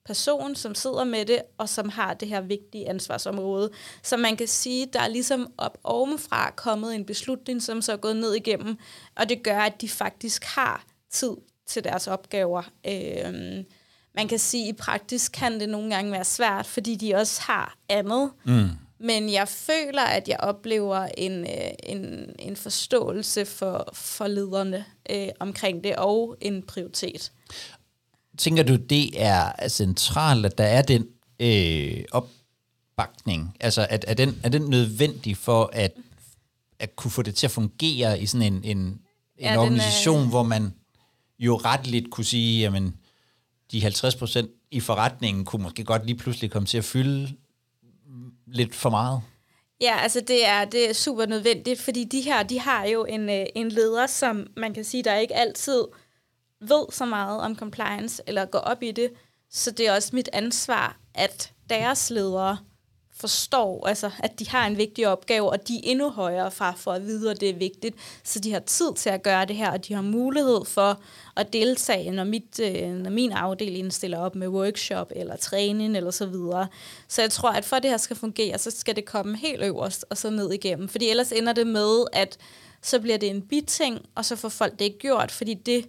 person, 0.04 0.54
som 0.54 0.75
sidder 0.75 1.04
med 1.04 1.25
det, 1.25 1.42
og 1.58 1.68
som 1.68 1.88
har 1.88 2.14
det 2.14 2.28
her 2.28 2.40
vigtige 2.40 2.88
ansvarsområde. 2.88 3.70
Så 4.02 4.16
man 4.16 4.37
kan 4.37 4.46
sige, 4.49 4.87
der 4.92 5.00
er 5.00 5.08
ligesom 5.08 5.52
op 5.58 5.78
ovenfra 5.84 6.50
kommet 6.50 6.94
en 6.94 7.04
beslutning, 7.04 7.62
som 7.62 7.82
så 7.82 7.92
er 7.92 7.96
gået 7.96 8.16
ned 8.16 8.34
igennem, 8.34 8.78
og 9.16 9.28
det 9.28 9.42
gør, 9.42 9.61
at 9.61 9.80
de 9.80 9.88
faktisk 9.88 10.44
har 10.44 10.84
tid 11.11 11.32
til 11.66 11.84
deres 11.84 12.06
opgaver. 12.06 12.62
Øh, 12.87 13.64
man 14.14 14.28
kan 14.28 14.38
sige, 14.38 14.68
at 14.68 14.68
i 14.68 14.73
praktisk 14.73 15.32
kan 15.32 15.61
det 15.61 15.68
nogle 15.68 15.94
gange 15.94 16.12
være 16.12 16.25
svært, 16.25 16.66
fordi 16.66 16.94
de 16.94 17.14
også 17.14 17.40
har 17.42 17.76
andet. 17.88 18.30
Mm. 18.44 18.68
Men 18.99 19.32
jeg 19.32 19.49
føler, 19.49 20.02
at 20.02 20.28
jeg 20.28 20.37
oplever 20.40 21.08
en, 21.18 21.40
øh, 21.40 21.70
en, 21.82 22.34
en 22.38 22.56
forståelse 22.56 23.44
for, 23.44 23.88
for 23.92 24.26
lederne 24.26 24.84
øh, 25.11 25.28
omkring 25.40 25.84
det, 25.84 25.96
og 25.96 26.37
en 26.40 26.62
prioritet. 26.62 27.32
Tænker 28.38 28.62
du, 28.62 28.76
det 28.76 29.23
er 29.23 29.69
centralt, 29.69 30.47
at 30.47 30.59
der 30.59 30.64
er 30.64 30.83
den 30.83 31.07
øh, 31.41 32.05
opbakning? 32.12 33.57
Altså, 33.61 33.87
at, 33.91 34.05
er, 34.09 34.14
den, 34.14 34.41
er 34.43 34.49
den 34.49 34.62
nødvendig 34.62 35.37
for 35.37 35.71
at, 35.73 35.93
at 36.79 36.97
kunne 36.97 37.11
få 37.11 37.23
det 37.23 37.35
til 37.35 37.47
at 37.47 37.50
fungere 37.50 38.21
i 38.21 38.26
sådan 38.26 38.53
en, 38.53 38.64
en, 38.64 38.79
en 38.79 39.00
ja, 39.41 39.59
organisation, 39.59 40.25
er, 40.25 40.29
hvor 40.29 40.43
man 40.43 40.75
jo 41.38 41.57
ret 41.57 41.87
lidt 41.87 42.11
kunne 42.11 42.25
sige, 42.25 42.61
jamen, 42.61 42.97
de 43.73 43.83
50 43.83 44.17
procent 44.17 44.50
i 44.71 44.81
forretningen 44.81 45.45
kunne 45.45 45.62
måske 45.62 45.85
godt 45.85 46.07
lige 46.07 46.17
pludselig 46.17 46.50
komme 46.50 46.67
til 46.67 46.79
at 46.79 46.85
fylde 46.85 47.33
lidt 48.47 48.75
for 48.75 48.91
meget? 48.91 49.23
Ja, 49.81 49.99
altså 49.99 50.21
det 50.21 50.47
er, 50.47 50.64
det 50.64 50.91
er 50.91 50.93
super 50.93 51.26
nødvendigt, 51.26 51.81
fordi 51.81 52.05
de 52.05 52.21
her, 52.21 52.43
de 52.43 52.61
har 52.61 52.85
jo 52.85 53.05
en, 53.05 53.31
øh, 53.31 53.47
en 53.55 53.69
leder, 53.69 54.07
som 54.07 54.47
man 54.57 54.75
kan 54.75 54.85
sige, 54.85 55.03
der 55.03 55.17
ikke 55.17 55.35
altid 55.35 55.85
ved 56.68 56.87
så 56.90 57.04
meget 57.04 57.40
om 57.40 57.56
compliance, 57.56 58.23
eller 58.26 58.44
går 58.44 58.59
op 58.59 58.83
i 58.83 58.92
det. 58.92 59.11
Så 59.50 59.71
det 59.71 59.87
er 59.87 59.94
også 59.94 60.11
mit 60.12 60.28
ansvar, 60.33 60.97
at 61.14 61.52
deres 61.71 62.11
ledere 62.11 62.59
forstår, 63.16 63.87
altså, 63.87 64.11
at 64.18 64.38
de 64.38 64.49
har 64.49 64.66
en 64.66 64.76
vigtig 64.76 65.09
opgave, 65.09 65.50
og 65.50 65.68
de 65.68 65.76
er 65.76 65.80
endnu 65.83 66.11
højere 66.11 66.50
fra 66.50 66.73
for 66.76 66.92
at 66.92 67.06
vide, 67.06 67.30
at 67.30 67.40
det 67.40 67.50
er 67.50 67.54
vigtigt. 67.54 67.97
Så 68.25 68.40
de 68.40 68.52
har 68.52 68.61
tid 68.61 68.94
til 68.97 69.11
at 69.11 69.23
gøre 69.23 69.44
det 69.44 69.56
her, 69.56 69.71
og 69.71 69.88
de 69.88 69.94
har 69.94 70.02
mulighed 70.02 70.64
for 70.64 71.00
at 71.37 71.52
deltage, 71.52 72.11
når, 72.11 72.25
mit, 72.25 72.61
øh, 72.62 72.88
når 72.88 73.11
min 73.11 73.33
afdeling 73.33 73.92
stiller 73.92 74.18
op 74.18 74.35
med 74.35 74.49
workshop 74.49 75.12
eller 75.16 75.37
træning 75.37 75.97
eller 75.97 76.11
så 76.11 76.26
videre. 76.26 76.66
Så 77.09 77.23
jeg 77.23 77.30
tror, 77.30 77.50
at 77.50 77.64
for 77.64 77.78
det 77.78 77.90
her 77.90 77.97
skal 77.97 78.16
fungere, 78.16 78.59
så 78.59 78.71
skal 78.71 78.97
det 78.97 79.04
komme 79.04 79.37
helt 79.37 79.62
øverst 79.62 80.04
og 80.11 80.16
så 80.16 80.30
ned 80.30 80.52
igennem. 80.52 80.88
Fordi 80.88 81.09
ellers 81.09 81.33
ender 81.33 81.52
det 81.52 81.66
med, 81.66 82.04
at 82.12 82.38
så 82.83 83.00
bliver 83.00 83.18
det 83.18 83.30
en 83.30 83.42
biting, 83.42 84.00
og 84.14 84.25
så 84.25 84.37
får 84.37 84.49
folk 84.49 84.73
det 84.73 84.85
ikke 84.85 84.99
gjort, 84.99 85.30
fordi 85.30 85.54
det, 85.54 85.88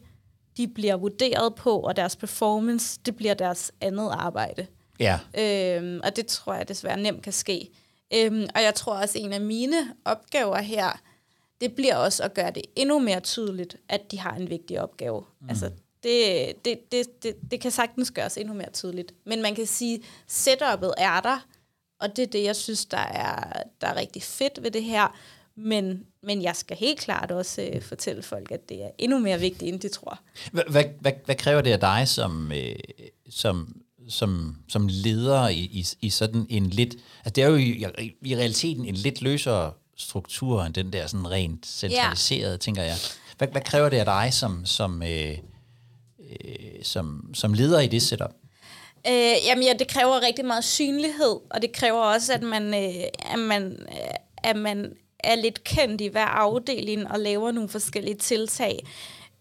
de 0.57 0.67
bliver 0.67 0.95
vurderet 0.95 1.55
på, 1.55 1.79
og 1.79 1.95
deres 1.95 2.15
performance, 2.15 3.00
det 3.05 3.15
bliver 3.15 3.33
deres 3.33 3.71
andet 3.81 4.09
arbejde. 4.12 4.67
Ja. 5.00 5.19
Øhm, 5.38 6.00
og 6.03 6.15
det 6.15 6.27
tror 6.27 6.53
jeg 6.53 6.67
desværre 6.67 7.00
nemt 7.00 7.24
kan 7.24 7.33
ske. 7.33 7.69
Øhm, 8.13 8.47
og 8.55 8.63
jeg 8.63 8.75
tror 8.75 8.95
også, 8.95 9.19
at 9.19 9.25
en 9.25 9.33
af 9.33 9.41
mine 9.41 9.93
opgaver 10.05 10.57
her, 10.57 11.01
det 11.62 11.75
bliver 11.75 11.95
også 11.95 12.24
at 12.24 12.33
gøre 12.33 12.51
det 12.51 12.63
endnu 12.75 13.00
mere 13.00 13.19
tydeligt, 13.19 13.77
at 13.89 14.12
de 14.12 14.19
har 14.19 14.35
en 14.35 14.50
vigtig 14.50 14.81
opgave. 14.81 15.24
Mm. 15.41 15.50
Altså, 15.50 15.71
det, 16.03 16.53
det, 16.65 16.91
det, 16.91 17.24
det, 17.24 17.35
det 17.51 17.62
kan 17.62 17.71
sagtens 17.71 18.12
gøres 18.12 18.38
endnu 18.38 18.53
mere 18.53 18.71
tydeligt. 18.71 19.13
Men 19.25 19.41
man 19.41 19.55
kan 19.55 19.65
sige, 19.65 20.03
setup'et 20.31 20.93
er 20.97 21.21
der, 21.21 21.45
og 22.00 22.15
det 22.15 22.24
er 22.24 22.27
det, 22.27 22.43
jeg 22.43 22.55
synes, 22.55 22.85
der 22.85 22.97
er, 22.97 23.63
der 23.81 23.88
er 23.88 23.95
rigtig 23.95 24.24
fedt 24.24 24.63
ved 24.63 24.71
det 24.71 24.83
her. 24.83 25.17
Men, 25.57 26.05
men 26.24 26.41
jeg 26.41 26.55
skal 26.55 26.77
helt 26.77 27.00
klart 27.00 27.31
også 27.31 27.69
øh, 27.74 27.81
fortælle 27.81 28.24
folk, 28.24 28.51
at 28.51 28.69
det 28.69 28.83
er 28.83 28.89
endnu 28.97 29.19
mere 29.19 29.39
vigtigt, 29.39 29.74
end 29.74 29.79
de 29.79 29.89
tror. 29.89 30.19
Hvad, 30.51 30.63
hvad, 31.00 31.13
hvad, 31.25 31.35
kræver 31.35 31.62
det 31.62 31.71
af 31.71 31.79
dig 31.79 32.07
som, 32.07 32.51
øh, 32.51 32.75
som, 33.29 33.81
som, 34.09 34.55
som 34.67 34.88
leder 34.91 35.47
i, 35.47 35.59
i, 35.59 35.85
i 36.01 36.09
sådan 36.09 36.45
en 36.50 36.65
lidt... 36.65 36.93
Altså 36.93 37.29
det 37.35 37.43
er 37.43 37.47
jo 37.47 37.55
i, 37.55 37.85
i 38.21 38.35
realiteten 38.35 38.85
en 38.85 38.95
lidt 38.95 39.21
løsere 39.21 39.74
struktur 39.97 40.63
end 40.63 40.74
den 40.74 40.93
der 40.93 41.07
sådan 41.07 41.31
rent 41.31 41.65
centraliserede, 41.65 42.51
ja. 42.51 42.57
tænker 42.57 42.83
jeg. 42.83 42.95
Hvad, 43.38 43.47
hvad 43.47 43.62
kræver 43.62 43.89
det 43.89 43.97
af 43.97 44.05
dig 44.05 44.33
som, 44.33 44.65
som, 44.65 45.03
øh, 45.03 45.38
øh, 46.19 46.83
som, 46.83 47.31
som 47.33 47.53
leder 47.53 47.79
i 47.79 47.88
det 47.88 48.01
setup? 48.01 48.31
Øh, 49.07 49.35
jamen 49.45 49.63
ja, 49.63 49.74
det 49.79 49.88
kræver 49.88 50.21
rigtig 50.21 50.45
meget 50.45 50.63
synlighed, 50.63 51.39
og 51.50 51.62
det 51.62 51.71
kræver 51.71 52.00
også, 52.00 52.33
at 52.33 52.43
man, 52.43 52.74
øh, 52.74 53.03
at 53.33 53.39
man, 53.39 53.71
øh, 53.71 54.15
at 54.38 54.55
man 54.55 54.93
er 55.25 55.36
lidt 55.36 55.63
kendt 55.63 56.01
i 56.01 56.08
hver 56.08 56.25
afdeling 56.25 57.12
og 57.12 57.20
laver 57.20 57.51
nogle 57.51 57.70
forskellige 57.70 58.15
tiltag. 58.15 58.88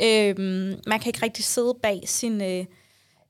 Øh, 0.03 0.39
man 0.87 1.01
kan 1.01 1.07
ikke 1.07 1.23
rigtig 1.23 1.45
sidde 1.45 1.75
bag 1.83 2.03
sin, 2.07 2.43
øh, 2.43 2.65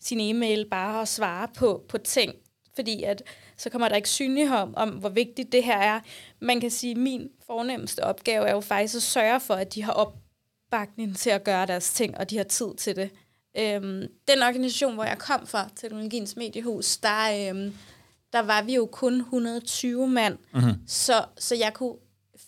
sin 0.00 0.20
e-mail 0.20 0.66
bare 0.70 1.00
og 1.00 1.08
svare 1.08 1.49
på, 1.56 1.84
på 1.88 1.99
ting, 1.99 2.34
fordi 2.75 3.02
at 3.02 3.23
så 3.56 3.70
kommer 3.70 3.88
der 3.88 3.96
ikke 3.96 4.08
synlighed 4.08 4.56
om, 4.56 4.75
om, 4.76 4.88
hvor 4.88 5.08
vigtigt 5.08 5.52
det 5.52 5.64
her 5.64 5.78
er. 5.78 6.00
Man 6.40 6.61
kan 6.61 6.70
sige, 6.70 6.90
at 6.90 6.96
min 6.96 7.28
fornemmeste 7.46 8.04
opgave 8.04 8.46
er 8.46 8.52
jo 8.52 8.61
faktisk 8.61 8.96
at 8.96 9.02
sørge 9.02 9.40
for, 9.40 9.54
at 9.54 9.75
de 9.75 9.82
har 9.82 9.92
opbakning 9.92 11.16
til 11.16 11.30
at 11.30 11.44
gøre 11.44 11.66
deres 11.66 11.92
ting, 11.92 12.18
og 12.18 12.30
de 12.30 12.37
har 12.37 12.44
tid 12.44 12.75
til 12.78 12.96
det. 12.96 13.11
Øhm, 13.58 14.06
den 14.28 14.42
organisation, 14.42 14.94
hvor 14.94 15.04
jeg 15.04 15.18
kom 15.18 15.46
fra, 15.46 15.68
Teknologiens 15.76 16.37
Mediehus, 16.37 16.96
der, 16.96 17.50
øhm, 17.50 17.75
der 18.32 18.40
var 18.40 18.62
vi 18.62 18.75
jo 18.75 18.87
kun 18.87 19.14
120 19.20 20.08
mand, 20.08 20.38
mm-hmm. 20.54 20.75
så, 20.87 21.25
så 21.38 21.54
jeg 21.54 21.75
kunne 21.75 21.94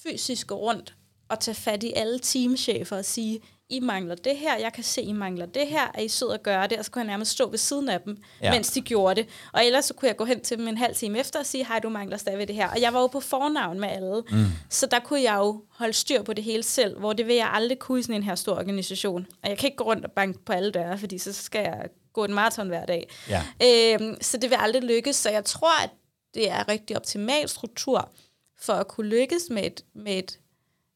fysisk 0.08 0.46
gå 0.46 0.54
rundt 0.54 0.94
og 1.28 1.40
tage 1.40 1.54
fat 1.54 1.82
i 1.82 1.92
alle 1.96 2.18
teamchefer 2.18 2.96
og 2.96 3.04
sige, 3.04 3.40
I 3.68 3.80
mangler 3.80 4.14
det 4.14 4.36
her, 4.36 4.58
jeg 4.58 4.72
kan 4.72 4.84
se, 4.84 5.02
I 5.02 5.12
mangler 5.12 5.46
det 5.46 5.66
her, 5.66 5.90
er 5.94 6.00
I 6.00 6.08
sød 6.08 6.32
at 6.32 6.42
gøre 6.42 6.66
det? 6.66 6.78
Og 6.78 6.84
så 6.84 6.90
kunne 6.90 7.00
jeg 7.00 7.06
nærmest 7.06 7.30
stå 7.30 7.50
ved 7.50 7.58
siden 7.58 7.88
af 7.88 8.00
dem, 8.00 8.16
ja. 8.42 8.50
mens 8.50 8.70
de 8.70 8.80
gjorde 8.80 9.22
det. 9.22 9.28
Og 9.52 9.64
ellers 9.64 9.84
så 9.84 9.94
kunne 9.94 10.08
jeg 10.08 10.16
gå 10.16 10.24
hen 10.24 10.40
til 10.40 10.58
dem 10.58 10.68
en 10.68 10.78
halv 10.78 10.94
time 10.94 11.18
efter 11.18 11.38
og 11.38 11.46
sige, 11.46 11.66
hej, 11.66 11.78
du 11.78 11.88
mangler 11.88 12.16
stadig 12.16 12.48
det 12.48 12.56
her. 12.56 12.68
Og 12.68 12.80
jeg 12.80 12.94
var 12.94 13.00
jo 13.00 13.06
på 13.06 13.20
fornavn 13.20 13.80
med 13.80 13.88
alle, 13.88 14.22
mm. 14.30 14.46
så 14.70 14.86
der 14.86 14.98
kunne 14.98 15.22
jeg 15.22 15.36
jo 15.38 15.62
holde 15.70 15.92
styr 15.92 16.22
på 16.22 16.32
det 16.32 16.44
hele 16.44 16.62
selv, 16.62 16.98
hvor 16.98 17.12
det 17.12 17.26
vil 17.26 17.36
jeg 17.36 17.50
aldrig 17.52 17.78
kunne 17.78 17.98
i 17.98 18.02
sådan 18.02 18.14
en 18.16 18.22
her 18.22 18.34
stor 18.34 18.52
organisation. 18.52 19.26
Og 19.42 19.48
jeg 19.48 19.58
kan 19.58 19.66
ikke 19.66 19.76
gå 19.76 19.84
rundt 19.84 20.04
og 20.04 20.12
banke 20.12 20.38
på 20.44 20.52
alle 20.52 20.70
døre, 20.70 20.98
fordi 20.98 21.18
så 21.18 21.32
skal 21.32 21.60
jeg 21.60 21.88
gå 22.12 22.24
en 22.24 22.34
maraton 22.34 22.68
hver 22.68 22.86
dag. 22.86 23.08
Ja. 23.28 23.42
Øhm, 23.62 24.16
så 24.20 24.36
det 24.36 24.50
vil 24.50 24.56
aldrig 24.60 24.82
lykkes, 24.82 25.16
så 25.16 25.30
jeg 25.30 25.44
tror, 25.44 25.84
at 25.84 25.90
det 26.34 26.50
er 26.50 26.68
rigtig 26.68 26.96
optimal 26.96 27.48
struktur 27.48 28.12
for 28.58 28.72
at 28.72 28.88
kunne 28.88 29.08
lykkes 29.08 29.42
med 29.50 29.66
et, 29.66 29.84
med 29.94 30.18
et, 30.18 30.38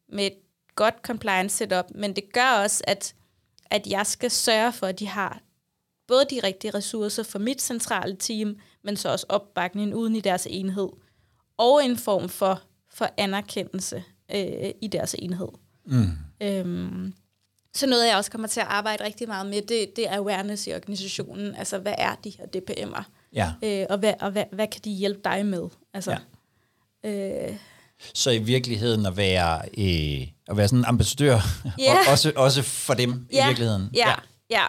med 0.08 0.26
et 0.26 0.36
godt 0.74 0.94
compliance 1.02 1.56
setup, 1.56 1.84
men 1.94 2.16
det 2.16 2.32
gør 2.32 2.50
også, 2.62 2.84
at, 2.86 3.14
at 3.70 3.86
jeg 3.86 4.06
skal 4.06 4.30
sørge 4.30 4.72
for, 4.72 4.86
at 4.86 4.98
de 4.98 5.06
har 5.06 5.40
både 6.06 6.24
de 6.30 6.40
rigtige 6.44 6.70
ressourcer 6.70 7.22
for 7.22 7.38
mit 7.38 7.62
centrale 7.62 8.16
team, 8.16 8.56
men 8.82 8.96
så 8.96 9.08
også 9.08 9.26
opbakning 9.28 9.94
uden 9.94 10.16
i 10.16 10.20
deres 10.20 10.46
enhed, 10.50 10.88
og 11.56 11.84
en 11.84 11.96
form 11.96 12.28
for, 12.28 12.62
for 12.88 13.08
anerkendelse 13.16 14.04
øh, 14.34 14.70
i 14.80 14.86
deres 14.86 15.14
enhed. 15.18 15.48
Mm. 15.84 16.10
Øhm, 16.42 17.14
så 17.74 17.86
noget, 17.86 18.08
jeg 18.08 18.16
også 18.16 18.30
kommer 18.30 18.48
til 18.48 18.60
at 18.60 18.66
arbejde 18.66 19.04
rigtig 19.04 19.28
meget 19.28 19.46
med, 19.46 19.62
det, 19.62 19.96
det 19.96 20.08
er 20.08 20.16
awareness 20.16 20.66
i 20.66 20.74
organisationen. 20.74 21.54
Altså, 21.54 21.78
hvad 21.78 21.94
er 21.98 22.14
de 22.14 22.30
her 22.30 22.46
DPM'er? 22.56 23.02
Ja. 23.32 23.52
Øh, 23.62 23.86
og 23.90 23.98
hvad, 23.98 24.14
og 24.20 24.30
hvad, 24.30 24.44
hvad 24.52 24.66
kan 24.66 24.80
de 24.84 24.90
hjælpe 24.90 25.20
dig 25.24 25.46
med? 25.46 25.68
Altså, 25.94 26.10
ja. 26.10 26.18
Øh, 27.04 27.56
så 28.14 28.30
i 28.30 28.38
virkeligheden 28.38 29.06
at 29.06 29.16
være, 29.16 29.62
øh, 29.78 30.26
at 30.48 30.56
være 30.56 30.68
sådan 30.68 30.78
en 30.78 30.84
ambassadør, 30.84 31.38
yeah. 31.80 31.96
og 32.06 32.12
også, 32.12 32.32
også 32.36 32.62
for 32.62 32.94
dem 32.94 33.10
yeah. 33.10 33.44
i 33.44 33.48
virkeligheden. 33.48 33.90
Ja, 33.94 34.08
ja. 34.08 34.14
ja. 34.60 34.66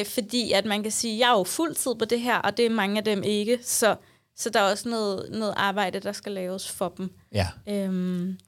Øh, 0.00 0.06
fordi 0.06 0.52
at 0.52 0.64
man 0.64 0.82
kan 0.82 0.92
sige, 0.92 1.18
jeg 1.18 1.32
er 1.34 1.38
jo 1.38 1.44
fuldtid 1.44 1.94
på 1.94 2.04
det 2.04 2.20
her, 2.20 2.38
og 2.38 2.56
det 2.56 2.66
er 2.66 2.70
mange 2.70 2.98
af 2.98 3.04
dem 3.04 3.22
ikke, 3.22 3.58
så, 3.62 3.96
så 4.36 4.50
der 4.50 4.60
er 4.60 4.70
også 4.70 4.88
noget, 4.88 5.28
noget 5.30 5.54
arbejde, 5.56 6.00
der 6.00 6.12
skal 6.12 6.32
laves 6.32 6.68
for 6.68 6.88
dem. 6.88 7.10
Ja. 7.32 7.48
Øhm, 7.68 8.38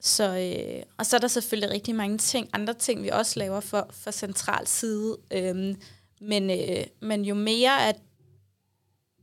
så, 0.00 0.24
øh, 0.24 0.82
og 0.98 1.06
så 1.06 1.16
er 1.16 1.20
der 1.20 1.28
selvfølgelig 1.28 1.70
rigtig 1.70 1.94
mange 1.94 2.18
ting, 2.18 2.48
andre 2.52 2.74
ting, 2.74 3.02
vi 3.02 3.08
også 3.08 3.38
laver 3.38 3.60
for, 3.60 3.90
for 3.90 4.10
central 4.10 4.66
side. 4.66 5.16
Øhm, 5.30 5.76
men, 6.20 6.50
øh, 6.50 6.84
men 7.00 7.24
jo 7.24 7.34
mere, 7.34 7.88
at 7.88 7.96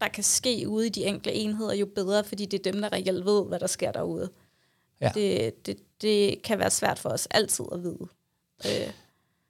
der 0.01 0.07
kan 0.07 0.23
ske 0.23 0.65
ude 0.67 0.87
i 0.87 0.89
de 0.89 1.05
enkelte 1.05 1.33
enheder, 1.33 1.73
jo 1.73 1.85
bedre, 1.95 2.23
fordi 2.23 2.45
det 2.45 2.67
er 2.67 2.71
dem, 2.71 2.81
der 2.81 2.93
reelt 2.93 3.25
ved, 3.25 3.45
hvad 3.45 3.59
der 3.59 3.67
sker 3.67 3.91
derude. 3.91 4.29
Ja. 5.01 5.11
Det, 5.13 5.65
det, 5.65 5.77
det 6.01 6.41
kan 6.41 6.59
være 6.59 6.71
svært 6.71 6.99
for 6.99 7.09
os 7.09 7.27
altid 7.31 7.65
at 7.71 7.83
vide. 7.83 8.07
Øh. 8.65 8.93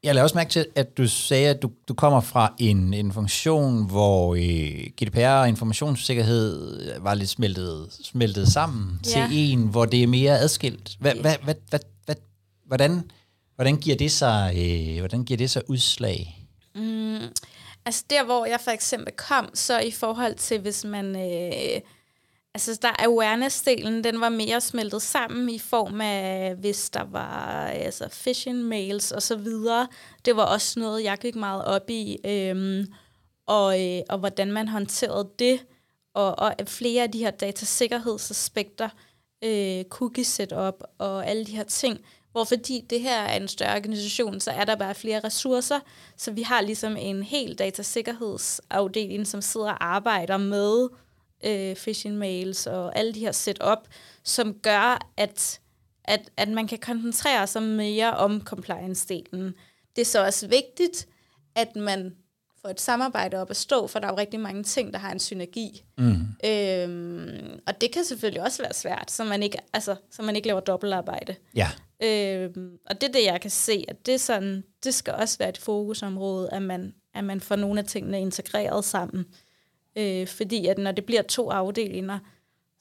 Jeg 0.04 0.16
lader 0.16 0.24
også 0.24 0.38
mærke 0.38 0.50
til, 0.50 0.66
at 0.76 0.98
du 0.98 1.08
sagde, 1.08 1.50
at 1.50 1.62
du, 1.62 1.72
du 1.88 1.94
kommer 1.94 2.22
fra 2.22 2.54
en, 2.58 2.94
en 2.94 3.12
funktion, 3.12 3.86
hvor 3.88 4.36
øh, 4.36 4.90
GDPR 5.02 5.28
og 5.28 5.50
informationssikkerhed 5.50 7.00
var 7.00 7.14
lidt 7.14 7.30
smeltet, 7.30 7.88
smeltet 8.04 8.48
sammen 8.48 9.00
ja. 9.06 9.10
til 9.10 9.52
en, 9.52 9.68
hvor 9.68 9.86
det 9.86 10.04
er 10.04 10.08
mere 10.08 10.40
adskilt. 10.40 10.98
Hva, 11.00 11.10
ja. 11.10 11.22
hva, 11.22 11.36
hva, 11.44 11.54
hva, 11.70 11.80
hva, 12.06 12.14
hvordan, 12.66 13.12
hvordan, 13.56 13.78
giver 13.78 13.96
det 13.96 14.12
sig, 14.12 14.54
øh, 14.58 15.00
hvordan 15.00 15.24
giver 15.24 15.38
det 15.38 15.50
sig 15.50 15.70
udslag? 15.70 16.46
Mm, 16.76 17.20
Altså 17.86 18.06
der, 18.10 18.24
hvor 18.24 18.46
jeg 18.46 18.60
for 18.62 18.72
eksempel 18.72 19.14
kom, 19.14 19.50
så 19.54 19.80
i 19.80 19.92
forhold 19.92 20.36
til, 20.36 20.60
hvis 20.60 20.86
man... 20.86 21.16
Øh, 21.16 21.82
altså 22.54 22.80
der 22.82 22.90
awareness-delen, 23.00 24.04
den 24.04 24.22
var 24.22 24.30
mere 24.30 24.62
smeltet 24.62 25.02
sammen 25.02 25.50
i 25.50 25.60
form 25.60 26.02
af, 26.02 26.56
hvis 26.56 26.90
der 26.90 27.04
var 27.04 27.68
altså 27.68 28.10
phishing 28.12 28.58
mails 28.58 29.12
og 29.12 29.22
så 29.22 29.36
videre. 29.36 29.88
Det 30.26 30.36
var 30.36 30.44
også 30.46 30.80
noget, 30.80 31.04
jeg 31.04 31.18
gik 31.18 31.36
meget 31.36 31.66
op 31.66 31.90
i. 31.90 32.18
Øh, 32.26 32.86
og, 33.48 33.82
øh, 33.86 34.02
og 34.10 34.18
hvordan 34.18 34.52
man 34.52 34.68
håndterede 34.68 35.30
det. 35.40 35.66
Og, 36.14 36.40
og 36.40 36.56
flere 36.66 37.04
af 37.04 37.12
de 37.12 37.20
her 37.20 37.32
datasikkerhedsaspekter, 37.32 38.90
øh, 39.44 39.84
cookie 39.84 40.24
setup 40.24 40.84
og 40.98 41.28
alle 41.28 41.46
de 41.46 41.56
her 41.56 41.64
ting, 41.64 42.00
hvor 42.40 42.46
fordi 42.46 42.86
det 42.90 43.02
her 43.02 43.22
er 43.22 43.38
en 43.38 43.48
større 43.48 43.76
organisation, 43.76 44.40
så 44.40 44.52
er 44.52 44.66
der 44.66 44.76
bare 44.76 44.96
flere 44.96 45.20
ressourcer, 45.20 45.80
så 46.18 46.32
vi 46.32 46.42
har 46.42 46.62
ligesom 46.62 46.98
en 46.98 47.24
hel 47.24 47.56
datasikkerhedsafdeling, 47.56 49.28
som 49.28 49.42
sidder 49.42 49.68
og 49.68 49.86
arbejder 49.86 50.38
med 50.38 50.90
øh, 51.44 51.76
phishing 51.76 52.18
mails 52.18 52.68
og 52.68 52.98
alle 52.98 53.14
de 53.14 53.20
her 53.20 53.32
setup, 53.32 53.78
som 54.24 54.54
gør, 54.54 55.10
at, 55.18 55.60
at, 56.04 56.30
at 56.38 56.50
man 56.50 56.68
kan 56.68 56.78
koncentrere 56.78 57.48
sig 57.48 57.64
mere 57.64 58.14
om 58.14 58.42
compliance-delen. 58.50 59.54
Det 59.96 60.02
er 60.02 60.06
så 60.06 60.26
også 60.26 60.48
vigtigt, 60.48 61.08
at 61.56 61.76
man 61.76 62.16
får 62.62 62.70
et 62.70 62.82
samarbejde 62.82 63.38
op 63.38 63.50
at 63.50 63.58
stå, 63.58 63.88
for 63.88 64.00
der 64.00 64.08
er 64.08 64.12
jo 64.12 64.18
rigtig 64.18 64.40
mange 64.40 64.64
ting, 64.64 64.94
der 64.94 65.00
har 65.00 65.12
en 65.12 65.20
synergi. 65.20 65.84
Mm. 65.98 66.22
Øhm, 66.46 67.60
og 67.68 67.82
det 67.82 67.92
kan 67.92 68.04
selvfølgelig 68.04 68.44
også 68.44 68.62
være 68.62 68.74
svært, 68.74 69.12
så 69.12 69.24
man 69.24 69.44
ikke, 69.44 69.58
altså, 69.74 69.96
så 70.12 70.22
man 70.22 70.36
ikke 70.36 70.48
laver 70.48 70.60
dobbeltarbejde. 70.60 71.36
Ja. 71.56 71.70
Øh, 72.04 72.50
og 72.90 73.02
det 73.02 73.10
er 73.10 73.12
det, 73.12 73.26
jeg 73.26 73.42
kan 73.42 73.52
se, 73.52 73.86
at 73.88 74.06
det, 74.06 74.14
er 74.14 74.20
sådan, 74.20 74.64
det 74.84 74.94
skal 74.94 75.14
også 75.14 75.38
være 75.38 75.50
et 75.50 75.58
fokusområde, 75.58 76.50
at 76.52 76.62
man, 76.62 76.94
at 77.16 77.24
man 77.24 77.42
får 77.42 77.56
nogle 77.56 77.80
af 77.80 77.86
tingene 77.86 78.22
integreret 78.22 78.86
sammen. 78.86 79.26
Øh, 79.96 80.28
fordi 80.28 80.68
at 80.68 80.78
når 80.78 80.92
det 80.92 81.06
bliver 81.06 81.22
to 81.22 81.50
afdelinger, 81.50 82.20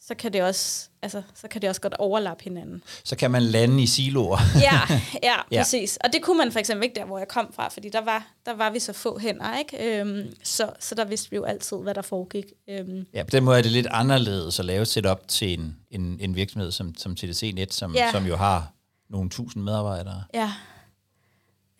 så 0.07 0.14
kan 0.14 0.33
det 0.33 0.43
også, 0.43 0.88
altså, 1.02 1.23
så 1.35 1.49
kan 1.49 1.61
det 1.62 1.69
også 1.71 1.81
godt 1.81 1.95
overlappe 1.99 2.45
hinanden. 2.45 2.83
Så 3.05 3.17
kan 3.17 3.31
man 3.31 3.43
lande 3.43 3.83
i 3.83 3.87
siloer. 3.87 4.38
ja, 4.61 4.81
ja, 5.23 5.35
Ja. 5.52 5.61
præcis. 5.61 5.99
Og 6.05 6.12
det 6.12 6.23
kunne 6.23 6.38
man 6.38 6.52
for 6.52 6.59
eksempel 6.59 6.85
ikke 6.85 6.95
der, 7.00 7.05
hvor 7.05 7.19
jeg 7.19 7.28
kom 7.28 7.52
fra, 7.57 7.69
fordi 7.69 7.88
der 7.88 8.00
var, 8.00 8.26
der 8.47 8.55
var 8.55 8.71
vi 8.71 8.78
så 8.78 8.93
få 8.93 9.19
hænder, 9.19 9.59
ikke? 9.59 10.00
Øhm, 10.00 10.35
så, 10.43 10.71
så 10.81 10.95
der 10.95 11.05
vidste 11.05 11.31
vi 11.31 11.37
jo 11.37 11.45
altid, 11.45 11.76
hvad 11.76 11.95
der 11.95 12.02
foregik. 12.02 12.45
Øhm, 12.69 13.07
Ja, 13.14 13.23
på 13.23 13.31
den 13.31 13.45
måde 13.45 13.59
er 13.59 13.62
det 13.62 13.73
lidt 13.73 13.87
anderledes 13.90 14.59
at 14.59 14.64
lave 14.64 14.83
et 14.83 14.88
setup 14.88 15.28
til 15.28 15.59
en, 15.61 15.76
en, 15.90 16.17
en 16.21 16.35
virksomhed 16.37 16.71
som, 16.73 16.95
som 16.99 17.17
TDC 17.17 17.52
Net, 17.55 17.75
som, 17.75 17.95
Ja. 17.95 18.11
som 18.12 18.26
jo 18.26 18.37
har 18.37 18.73
nogle 19.11 19.31
tusind 19.31 19.62
medarbejdere. 19.62 20.23
ja. 20.35 20.52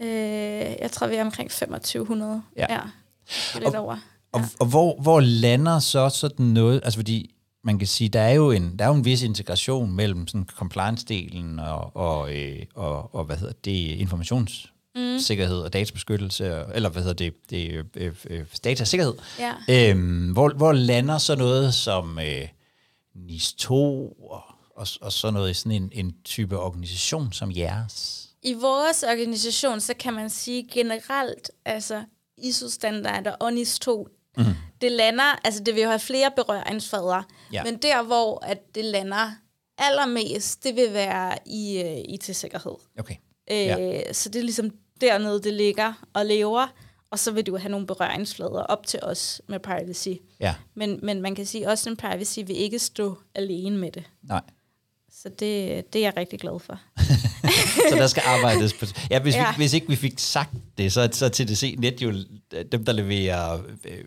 Øh, 0.01 0.77
jeg 0.81 0.91
tror, 0.93 1.07
vi 1.07 1.15
er 1.17 1.21
omkring 1.23 1.51
2500. 1.51 2.43
Ja. 2.57 2.67
ja. 2.75 2.81
Lidt 3.61 3.75
over. 3.75 3.97
Og, 4.33 4.41
og 4.61 4.67
hvor, 4.67 5.01
hvor 5.01 5.21
lander 5.21 5.79
så 5.79 6.09
sådan 6.09 6.47
noget, 6.47 6.81
altså 6.85 6.99
fordi 6.99 7.35
man 7.65 7.79
kan 7.79 7.87
sige, 7.89 8.09
der 8.09 8.21
er 8.21 8.33
jo 8.33 8.51
en, 8.51 8.79
der 8.79 8.85
er 8.85 8.89
jo 8.89 8.95
en 8.95 9.05
vis 9.05 9.23
integration 9.23 9.93
mellem 9.93 10.27
sådan 10.27 10.49
compliance-delen 10.53 11.61
og, 11.61 11.97
og, 11.97 12.35
øh, 12.37 12.67
og, 12.75 13.15
og 13.15 13.25
hvad 13.25 13.37
hedder 13.37 13.55
det, 13.65 13.71
informationssikkerhed 13.99 15.59
og 15.61 15.73
databeskyttelse, 15.73 16.57
og- 16.65 16.73
eller 16.77 16.89
hvad 16.89 17.03
hedder 17.03 17.15
det, 17.15 17.51
det 17.51 17.85
øh, 17.97 18.15
øh, 18.31 18.45
datasikkerhed. 18.65 19.15
Ja. 19.39 19.55
Øhm, 19.91 20.33
hvor, 20.33 20.53
hvor 20.57 20.73
lander 20.73 21.19
så 21.19 21.37
noget 21.37 21.75
som 21.75 22.19
øh, 22.19 22.49
NIS 23.15 23.53
2 23.53 24.09
og, 24.13 24.43
og, 24.77 24.87
og 25.01 25.13
så 25.13 25.31
noget 25.31 25.51
i 25.51 25.55
sådan 25.55 25.73
en, 25.83 25.91
en 25.93 26.15
type 26.25 26.59
organisation 26.59 27.33
som 27.33 27.51
jeres? 27.57 28.25
I 28.43 28.55
vores 28.55 29.03
organisation, 29.03 29.81
så 29.81 29.95
kan 30.01 30.15
man 30.15 30.31
sige 30.31 30.69
generelt, 30.73 31.51
altså 31.65 32.03
ISO-standarder 32.43 33.31
og 33.33 33.53
NIS 33.53 33.79
2, 33.79 34.09
mm. 34.37 34.45
Det 34.81 34.93
lander, 34.93 35.41
altså 35.45 35.63
det 35.65 35.75
vil 35.75 35.83
jo 35.83 35.89
have 35.89 35.99
flere 35.99 36.31
berøringsflader, 36.37 37.23
Ja. 37.53 37.65
men 37.65 37.77
der, 37.77 38.03
hvor 38.03 38.45
at 38.45 38.75
det 38.75 38.85
lander 38.85 39.31
allermest, 39.79 40.65
det 40.65 40.77
vil 40.77 40.93
være 40.93 41.39
i 41.47 41.83
uh, 41.85 42.15
IT-sikkerhed. 42.15 42.75
Okay. 42.99 43.15
Øh, 43.51 43.57
Ja. 43.59 44.13
Så 44.13 44.29
det 44.29 44.39
er 44.39 44.43
ligesom 44.43 44.71
dernede, 45.01 45.43
det 45.43 45.53
ligger 45.53 45.93
og 46.15 46.27
lever, 46.27 46.67
og 47.11 47.19
så 47.19 47.31
vil 47.31 47.47
du 47.47 47.57
have 47.57 47.71
nogle 47.71 47.87
berøringsflader 47.87 48.63
op 48.63 48.87
til 48.87 49.01
os 49.03 49.43
med 49.49 49.61
privacy. 49.61 50.09
Ja, 50.41 50.55
Men, 50.75 51.01
men 51.03 51.23
man 51.23 51.35
kan 51.35 51.47
sige, 51.47 51.69
også 51.69 51.91
en 51.91 51.97
privacy 51.97 52.39
vil 52.47 52.57
ikke 52.57 52.79
stå 52.79 53.19
alene 53.35 53.77
med 53.79 53.93
det. 53.93 54.05
nej. 54.23 54.41
Så 55.23 55.29
det, 55.29 55.85
det 55.93 55.99
er 55.99 56.03
jeg 56.03 56.13
rigtig 56.17 56.41
glad 56.41 56.61
for. 56.61 56.81
så 57.91 57.97
der 57.97 58.07
skal 58.07 58.23
arbejdes 58.27 58.73
på... 58.73 58.87
Ja, 59.11 59.19
hvis, 59.21 59.35
ja. 59.35 59.51
Vi, 59.51 59.57
hvis 59.57 59.73
ikke 59.73 59.89
vi 59.89 59.97
fik 59.97 60.19
sagt 60.19 60.51
det, 60.79 60.93
så, 60.93 61.09
så 61.13 61.29
TDC 61.29 61.75
Net 61.79 62.03
jo 62.03 62.15
dem, 62.73 62.85
der 62.85 62.93
leverer 62.93 63.61
øh, 63.85 63.99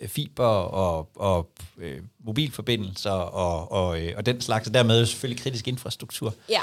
øh, 0.00 0.08
fiber 0.08 0.46
og, 0.46 1.10
og 1.16 1.50
øh, 1.78 2.00
mobilforbindelser 2.24 3.10
og, 3.10 3.72
og, 3.72 4.02
øh, 4.02 4.12
og 4.16 4.26
den 4.26 4.40
slags, 4.40 4.68
og 4.68 4.74
dermed 4.74 5.06
selvfølgelig 5.06 5.42
kritisk 5.42 5.68
infrastruktur. 5.68 6.34
Ja. 6.50 6.60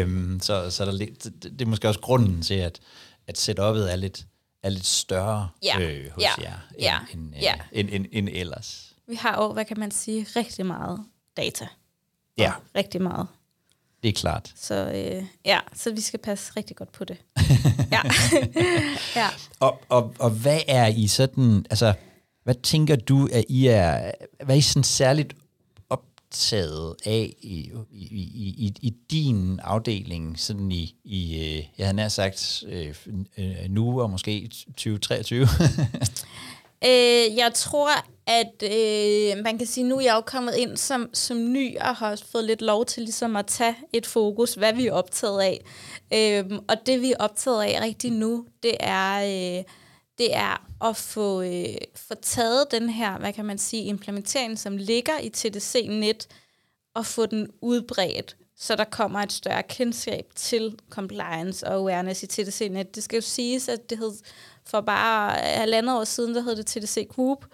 Øhm, 0.00 0.40
så 0.42 0.70
så 0.70 0.84
der, 0.84 0.92
er 0.92 0.96
det, 0.96 1.42
det 1.42 1.60
er 1.62 1.66
måske 1.66 1.88
også 1.88 2.00
grunden 2.00 2.42
til, 2.42 2.54
at, 2.54 2.80
at 3.26 3.38
setup'et 3.48 3.62
er 3.92 3.96
lidt, 3.96 4.26
er 4.62 4.68
lidt 4.70 4.86
større 4.86 5.48
Ja. 5.62 5.80
øh, 5.80 6.10
hos 6.12 6.22
Ja. 6.22 6.30
jer, 6.42 6.58
end, 6.74 6.80
Ja. 6.82 6.98
end, 7.12 7.34
øh, 7.36 7.42
Ja. 7.42 7.54
end, 7.72 7.88
end, 7.92 8.06
end 8.12 8.28
ellers. 8.32 8.94
Vi 9.08 9.14
har 9.14 9.42
jo, 9.42 9.52
hvad 9.52 9.64
kan 9.64 9.78
man 9.80 9.90
sige, 9.90 10.26
rigtig 10.36 10.66
meget 10.66 11.04
data. 11.36 11.66
Ja, 12.38 12.52
Rigtig 12.76 13.02
meget. 13.02 13.26
Det 14.06 14.16
er 14.16 14.20
klart. 14.20 14.52
Så 14.56 14.74
øh, 14.74 15.24
ja, 15.44 15.58
så 15.74 15.92
vi 15.92 16.00
skal 16.00 16.20
passe 16.20 16.52
rigtig 16.56 16.76
godt 16.76 16.92
på 16.92 17.04
det. 17.04 17.16
ja. 17.92 18.00
ja. 19.20 19.28
Og, 19.60 19.80
og, 19.88 20.14
og 20.18 20.30
hvad 20.30 20.60
er 20.68 20.86
I 20.86 21.06
sådan, 21.06 21.66
altså, 21.70 21.94
hvad 22.44 22.54
tænker 22.54 22.96
du, 22.96 23.28
at 23.32 23.44
I 23.48 23.66
er, 23.66 24.10
hvad 24.44 24.54
er 24.54 24.58
I 24.58 24.60
sådan 24.60 24.84
særligt 24.84 25.34
optaget 25.90 26.94
af 27.06 27.34
i, 27.42 27.72
i, 27.90 28.06
i, 28.10 28.54
i, 28.66 28.74
i 28.82 28.94
din 29.10 29.60
afdeling, 29.62 30.38
sådan 30.40 30.72
i, 30.72 30.94
i 31.04 31.34
øh, 31.34 31.64
jeg 31.78 31.86
havde 31.86 31.96
nær 31.96 32.08
sagt, 32.08 32.64
øh, 32.68 32.94
øh, 33.38 33.54
nu 33.68 34.02
og 34.02 34.10
måske 34.10 34.50
2023? 34.76 35.40
Øh, 36.84 37.36
jeg 37.36 37.50
tror, 37.54 37.90
at 38.26 38.62
øh, 38.62 39.44
man 39.44 39.58
kan 39.58 39.66
sige, 39.66 39.84
nu 39.84 39.96
er 39.96 40.00
jeg 40.00 40.14
jo 40.14 40.20
kommet 40.20 40.54
ind 40.56 40.76
som, 40.76 41.10
som 41.12 41.52
ny 41.52 41.78
og 41.78 41.96
har 41.96 42.10
også 42.10 42.24
fået 42.24 42.44
lidt 42.44 42.62
lov 42.62 42.86
til 42.86 43.02
ligesom 43.02 43.36
at 43.36 43.46
tage 43.46 43.76
et 43.92 44.06
fokus, 44.06 44.54
hvad 44.54 44.72
vi 44.72 44.86
er 44.86 44.92
optaget 44.92 45.40
af. 45.40 45.64
Øh, 46.12 46.58
og 46.68 46.76
det 46.86 47.00
vi 47.00 47.12
er 47.12 47.16
optaget 47.18 47.62
af 47.62 47.80
rigtig 47.80 48.10
nu, 48.10 48.46
det 48.62 48.76
er, 48.80 49.16
øh, 49.18 49.64
det 50.18 50.34
er 50.36 50.66
at 50.88 50.96
få, 50.96 51.42
øh, 51.42 51.74
få 51.94 52.14
taget 52.14 52.70
den 52.70 52.88
her, 52.88 53.18
hvad 53.18 53.32
kan 53.32 53.44
man 53.44 53.58
sige, 53.58 53.84
implementering, 53.84 54.58
som 54.58 54.76
ligger 54.76 55.18
i 55.18 55.28
TDC-net, 55.28 56.28
og 56.94 57.06
få 57.06 57.26
den 57.26 57.48
udbredt, 57.60 58.36
så 58.58 58.76
der 58.76 58.84
kommer 58.84 59.20
et 59.20 59.32
større 59.32 59.62
kendskab 59.62 60.24
til 60.34 60.78
compliance 60.90 61.66
og 61.66 61.74
awareness 61.74 62.22
i 62.22 62.26
TDC-net. 62.26 62.94
Det 62.94 63.02
skal 63.02 63.16
jo 63.16 63.22
siges, 63.22 63.68
at 63.68 63.90
det 63.90 63.98
hed 63.98 64.12
for 64.66 64.80
bare 64.80 65.30
halvandet 65.30 65.96
år 65.96 66.04
siden, 66.04 66.34
der 66.34 66.42
hed 66.42 66.56
det 66.56 66.66
TDC 66.66 67.08
Group, 67.08 67.44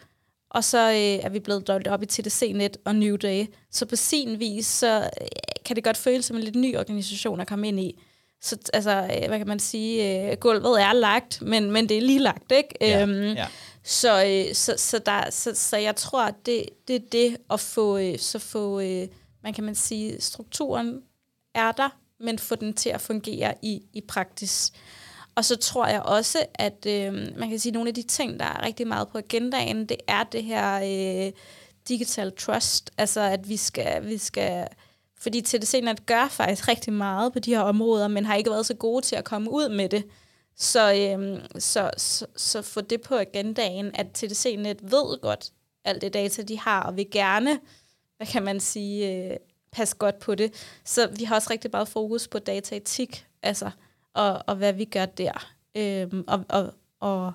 og 0.50 0.64
så 0.64 0.90
øh, 0.90 1.24
er 1.24 1.28
vi 1.28 1.38
blevet 1.40 1.66
delt 1.66 1.88
op 1.88 2.02
i 2.02 2.06
TDC-net 2.06 2.76
og 2.84 2.94
New 2.94 3.16
Day. 3.16 3.46
Så 3.70 3.86
på 3.86 3.96
sin 3.96 4.40
vis, 4.40 4.66
så 4.66 5.10
øh, 5.20 5.26
kan 5.64 5.76
det 5.76 5.84
godt 5.84 5.96
føles 5.96 6.24
som 6.24 6.36
en 6.36 6.42
lidt 6.42 6.56
ny 6.56 6.78
organisation 6.78 7.40
at 7.40 7.48
komme 7.48 7.68
ind 7.68 7.80
i. 7.80 8.02
Så 8.40 8.56
altså, 8.72 8.90
øh, 8.90 9.28
hvad 9.28 9.38
kan 9.38 9.48
man 9.48 9.58
sige, 9.58 10.30
øh, 10.30 10.36
gulvet 10.36 10.82
er 10.82 10.92
lagt, 10.92 11.42
men, 11.42 11.70
men 11.70 11.88
det 11.88 11.96
er 11.96 12.00
lige 12.00 12.18
lagt, 12.18 12.52
ikke? 12.52 12.68
Ja, 12.80 13.02
Øhm, 13.02 13.22
ja. 13.22 13.46
Så, 13.84 14.24
øh, 14.24 14.54
så, 14.54 14.74
så, 14.76 14.98
der, 14.98 15.30
så, 15.30 15.50
så 15.54 15.76
jeg 15.76 15.96
tror, 15.96 16.24
at 16.24 16.34
det, 16.46 16.64
det 16.88 16.96
er 16.96 17.00
det 17.12 17.36
at 17.50 17.60
få, 17.60 17.98
øh, 17.98 18.18
så 18.18 18.38
få 18.38 18.80
øh, 18.80 19.08
man 19.42 19.52
kan 19.52 19.64
man 19.64 19.74
sige, 19.74 20.20
strukturen 20.20 21.02
er 21.54 21.72
der, 21.72 21.88
men 22.20 22.38
få 22.38 22.54
den 22.54 22.74
til 22.74 22.90
at 22.90 23.00
fungere 23.00 23.54
i, 23.62 23.82
i 23.92 24.00
praksis. 24.00 24.72
Og 25.34 25.44
så 25.44 25.56
tror 25.56 25.86
jeg 25.86 26.02
også, 26.02 26.38
at 26.54 26.86
øh, 26.86 27.12
man 27.38 27.48
kan 27.48 27.58
sige, 27.58 27.70
at 27.70 27.74
nogle 27.74 27.88
af 27.88 27.94
de 27.94 28.02
ting, 28.02 28.40
der 28.40 28.46
er 28.46 28.66
rigtig 28.66 28.86
meget 28.86 29.08
på 29.08 29.18
agendaen, 29.18 29.86
det 29.86 29.96
er 30.08 30.24
det 30.24 30.44
her 30.44 30.74
øh, 30.74 31.32
digital 31.88 32.32
trust. 32.32 32.90
Altså, 32.98 33.20
at 33.20 33.48
vi 33.48 33.56
skal, 33.56 34.06
vi 34.06 34.18
skal 34.18 34.68
fordi 35.22 35.40
TDC-net 35.40 36.06
gør 36.06 36.28
faktisk 36.28 36.68
rigtig 36.68 36.92
meget 36.92 37.32
på 37.32 37.38
de 37.38 37.54
her 37.54 37.60
områder, 37.60 38.08
men 38.08 38.24
har 38.24 38.34
ikke 38.34 38.50
været 38.50 38.66
så 38.66 38.74
gode 38.74 39.04
til 39.04 39.16
at 39.16 39.24
komme 39.24 39.50
ud 39.50 39.68
med 39.68 39.88
det. 39.88 40.04
Så, 40.56 40.94
øhm, 40.94 41.60
så, 41.60 41.90
så, 41.96 42.26
så 42.36 42.62
få 42.62 42.80
det 42.80 43.00
på 43.00 43.16
agendaen, 43.16 43.90
at 43.94 44.06
TDC-net 44.14 44.78
ved 44.82 45.20
godt 45.20 45.52
alt 45.84 46.02
det 46.02 46.14
data, 46.14 46.42
de 46.42 46.58
har, 46.58 46.82
og 46.82 46.96
vil 46.96 47.10
gerne, 47.10 47.60
hvad 48.22 48.32
kan 48.32 48.42
man 48.42 48.60
sige, 48.60 49.12
øh, 49.12 49.36
passe 49.72 49.96
godt 49.96 50.18
på 50.18 50.34
det. 50.34 50.52
Så 50.84 51.08
vi 51.18 51.24
har 51.24 51.34
også 51.34 51.50
rigtig 51.50 51.70
meget 51.72 51.88
fokus 51.88 52.28
på 52.28 52.38
dataetik, 52.38 53.26
altså, 53.42 53.70
og, 54.14 54.42
og 54.46 54.56
hvad 54.56 54.72
vi 54.72 54.84
gør 54.84 55.06
der. 55.06 55.52
Øhm, 55.74 56.24
og, 56.26 56.44
og, 56.48 56.74
og 57.00 57.32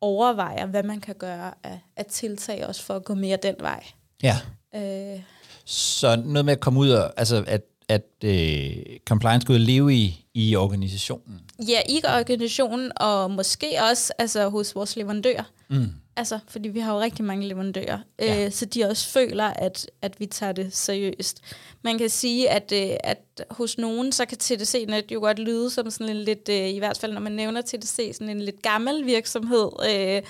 overvejer, 0.00 0.66
hvad 0.66 0.82
man 0.82 1.00
kan 1.00 1.14
gøre 1.14 1.54
af, 1.62 1.80
af 1.96 2.04
tiltag 2.04 2.66
også 2.66 2.82
for 2.82 2.96
at 2.96 3.04
gå 3.04 3.14
mere 3.14 3.38
den 3.42 3.54
vej. 3.60 3.84
Ja. 4.22 4.36
Øh, 4.74 5.20
Så 5.64 6.16
noget 6.16 6.44
med 6.44 6.52
at 6.52 6.60
komme 6.60 6.80
ud 6.80 6.90
og, 6.90 7.12
altså 7.16 7.44
at, 7.46 7.62
at 7.88 8.06
øh, 8.24 8.76
compliance 9.08 9.44
skal 9.44 9.52
ud 9.52 9.56
og 9.56 9.66
leve 9.66 9.94
i, 9.94 10.26
i 10.34 10.56
organisationen. 10.56 11.40
Ja, 11.68 11.80
i 11.88 12.00
organisationen, 12.04 12.92
og 12.96 13.30
måske 13.30 13.66
også 13.90 14.12
altså, 14.18 14.48
hos 14.48 14.74
vores 14.74 14.96
leverandører. 14.96 15.44
Mm. 15.68 15.92
Altså, 16.20 16.38
fordi 16.48 16.68
vi 16.68 16.80
har 16.80 16.94
jo 16.94 17.00
rigtig 17.00 17.24
mange 17.24 17.48
leverandører, 17.48 17.98
Ja. 18.18 18.44
øh, 18.44 18.52
så 18.52 18.64
de 18.66 18.84
også 18.84 19.08
føler, 19.08 19.44
at, 19.44 19.90
at 20.02 20.20
vi 20.20 20.26
tager 20.26 20.52
det 20.52 20.74
seriøst. 20.76 21.40
Man 21.82 21.98
kan 21.98 22.08
sige, 22.10 22.50
at, 22.50 22.72
øh, 22.72 22.96
at 23.04 23.18
hos 23.50 23.78
nogen, 23.78 24.12
så 24.12 24.24
kan 24.26 24.38
TDC-net 24.38 25.12
jo 25.12 25.20
godt 25.20 25.38
lyde 25.38 25.70
som 25.70 25.90
sådan 25.90 26.16
en 26.16 26.22
lidt, 26.22 26.48
øh, 26.48 26.68
i 26.68 26.78
hvert 26.78 26.98
fald 26.98 27.12
når 27.12 27.20
man 27.20 27.32
nævner 27.32 27.60
TDC, 27.62 28.10
sådan 28.14 28.28
en 28.28 28.40
lidt 28.40 28.62
gammel 28.62 29.06
virksomhed. 29.06 29.68
Øh, 29.90 30.22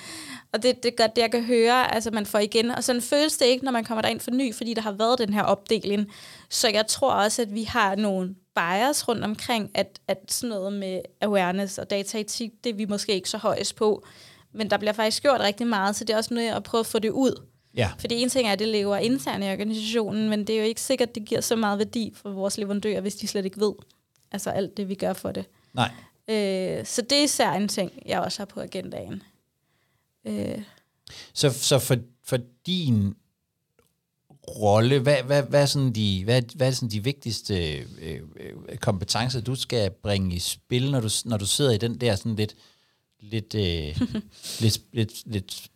og 0.52 0.62
det, 0.62 0.82
det 0.82 0.92
er 0.92 0.96
godt, 0.96 1.16
det 1.16 1.22
jeg 1.22 1.30
kan 1.30 1.44
høre, 1.44 1.94
altså 1.94 2.10
man 2.10 2.26
får 2.26 2.38
igen. 2.38 2.70
Og 2.70 2.84
sådan 2.84 3.02
føles 3.02 3.36
det 3.36 3.46
ikke, 3.46 3.64
når 3.64 3.72
man 3.72 3.84
kommer 3.84 4.02
derind 4.02 4.20
for 4.20 4.30
ny, 4.30 4.54
fordi 4.54 4.74
der 4.74 4.82
har 4.82 4.92
været 4.92 5.18
den 5.18 5.34
her 5.34 5.42
opdeling. 5.42 6.06
Så 6.50 6.68
jeg 6.68 6.86
tror 6.86 7.10
også, 7.10 7.42
at 7.42 7.54
vi 7.54 7.62
har 7.62 7.94
nogle 7.94 8.34
bias 8.56 9.08
rundt 9.08 9.24
omkring, 9.24 9.70
at, 9.74 10.00
at 10.08 10.18
sådan 10.28 10.48
noget 10.48 10.72
med 10.72 11.00
awareness 11.20 11.78
og 11.78 11.90
dataetik, 11.90 12.50
det 12.64 12.70
er 12.70 12.74
vi 12.74 12.84
måske 12.84 13.12
ikke 13.14 13.30
så 13.30 13.38
højst 13.38 13.76
på. 13.76 14.04
Men 14.52 14.70
der 14.70 14.76
bliver 14.76 14.92
faktisk 14.92 15.22
gjort 15.22 15.40
rigtig 15.40 15.66
meget, 15.66 15.96
så 15.96 16.04
det 16.04 16.12
er 16.12 16.16
også 16.16 16.34
noget 16.34 16.50
at 16.50 16.62
prøve 16.62 16.80
at 16.80 16.86
få 16.86 16.98
det 16.98 17.10
ud. 17.10 17.46
Ja. 17.76 17.90
Fordi 17.98 18.22
en 18.22 18.28
ting 18.28 18.48
er, 18.48 18.52
at 18.52 18.58
det 18.58 18.68
lever 18.68 18.96
internt 18.96 19.44
i 19.44 19.46
organisationen, 19.46 20.30
men 20.30 20.46
det 20.46 20.54
er 20.54 20.58
jo 20.58 20.64
ikke 20.64 20.80
sikkert, 20.80 21.08
at 21.08 21.14
det 21.14 21.24
giver 21.24 21.40
så 21.40 21.56
meget 21.56 21.78
værdi 21.78 22.12
for 22.14 22.30
vores 22.30 22.58
leverandører, 22.58 23.00
hvis 23.00 23.14
de 23.14 23.26
slet 23.26 23.44
ikke 23.44 23.60
ved 23.60 23.72
altså 24.32 24.50
alt 24.50 24.76
det, 24.76 24.88
vi 24.88 24.94
gør 24.94 25.12
for 25.12 25.32
det. 25.32 25.44
Nej. 25.74 25.90
Øh, 26.28 26.86
så 26.86 27.02
det 27.02 27.18
er 27.18 27.22
især 27.22 27.52
en 27.52 27.68
ting, 27.68 27.92
jeg 28.06 28.20
også 28.20 28.38
har 28.38 28.46
på 28.46 28.60
agendaen. 28.60 29.22
Øh, 30.26 30.62
Så, 31.34 31.50
så 31.50 31.78
for, 31.78 31.96
for 32.24 32.38
din 32.66 33.14
rolle, 34.48 34.98
hvad, 34.98 35.22
hvad, 35.22 35.42
hvad, 35.42 35.62
er 35.62 35.66
sådan 35.66 35.92
de, 35.92 36.24
hvad, 36.24 36.42
hvad 36.54 36.68
er 36.68 36.72
sådan 36.72 36.88
de 36.88 37.04
vigtigste 37.04 37.72
øh, 37.78 38.20
øh, 38.40 38.76
kompetencer, 38.76 39.40
du 39.40 39.54
skal 39.54 39.90
bringe 39.90 40.36
i 40.36 40.38
spil, 40.38 40.90
når 40.90 41.00
du, 41.00 41.08
når 41.24 41.36
du 41.36 41.46
sidder 41.46 41.70
i 41.70 41.78
den 41.78 42.00
der 42.00 42.16
sådan 42.16 42.36
lidt, 42.36 42.54
lidt, 43.20 43.54
øh, 43.54 44.00
lidt, 44.62 44.78
lidt, 44.92 45.12
lidt 45.26 45.70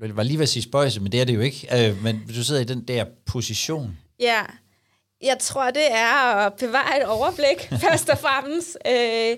jeg 0.00 0.16
var 0.16 0.22
lige 0.22 0.38
ved 0.38 0.42
at 0.42 0.48
sige 0.48 0.62
spøjse, 0.62 1.00
men 1.00 1.12
det 1.12 1.20
er 1.20 1.24
det 1.24 1.34
jo 1.34 1.40
ikke. 1.40 1.88
Øh, 1.88 2.02
men 2.02 2.22
du 2.28 2.44
sidder 2.44 2.60
i 2.60 2.64
den 2.64 2.80
der 2.80 3.04
position. 3.26 3.98
Ja, 4.20 4.42
jeg 5.22 5.36
tror, 5.40 5.70
det 5.70 5.92
er 5.92 6.34
at 6.34 6.52
bevare 6.52 7.00
et 7.00 7.06
overblik, 7.06 7.68
først 7.84 8.08
og 8.08 8.18
fremmest. 8.18 8.78
Øh, 8.86 9.36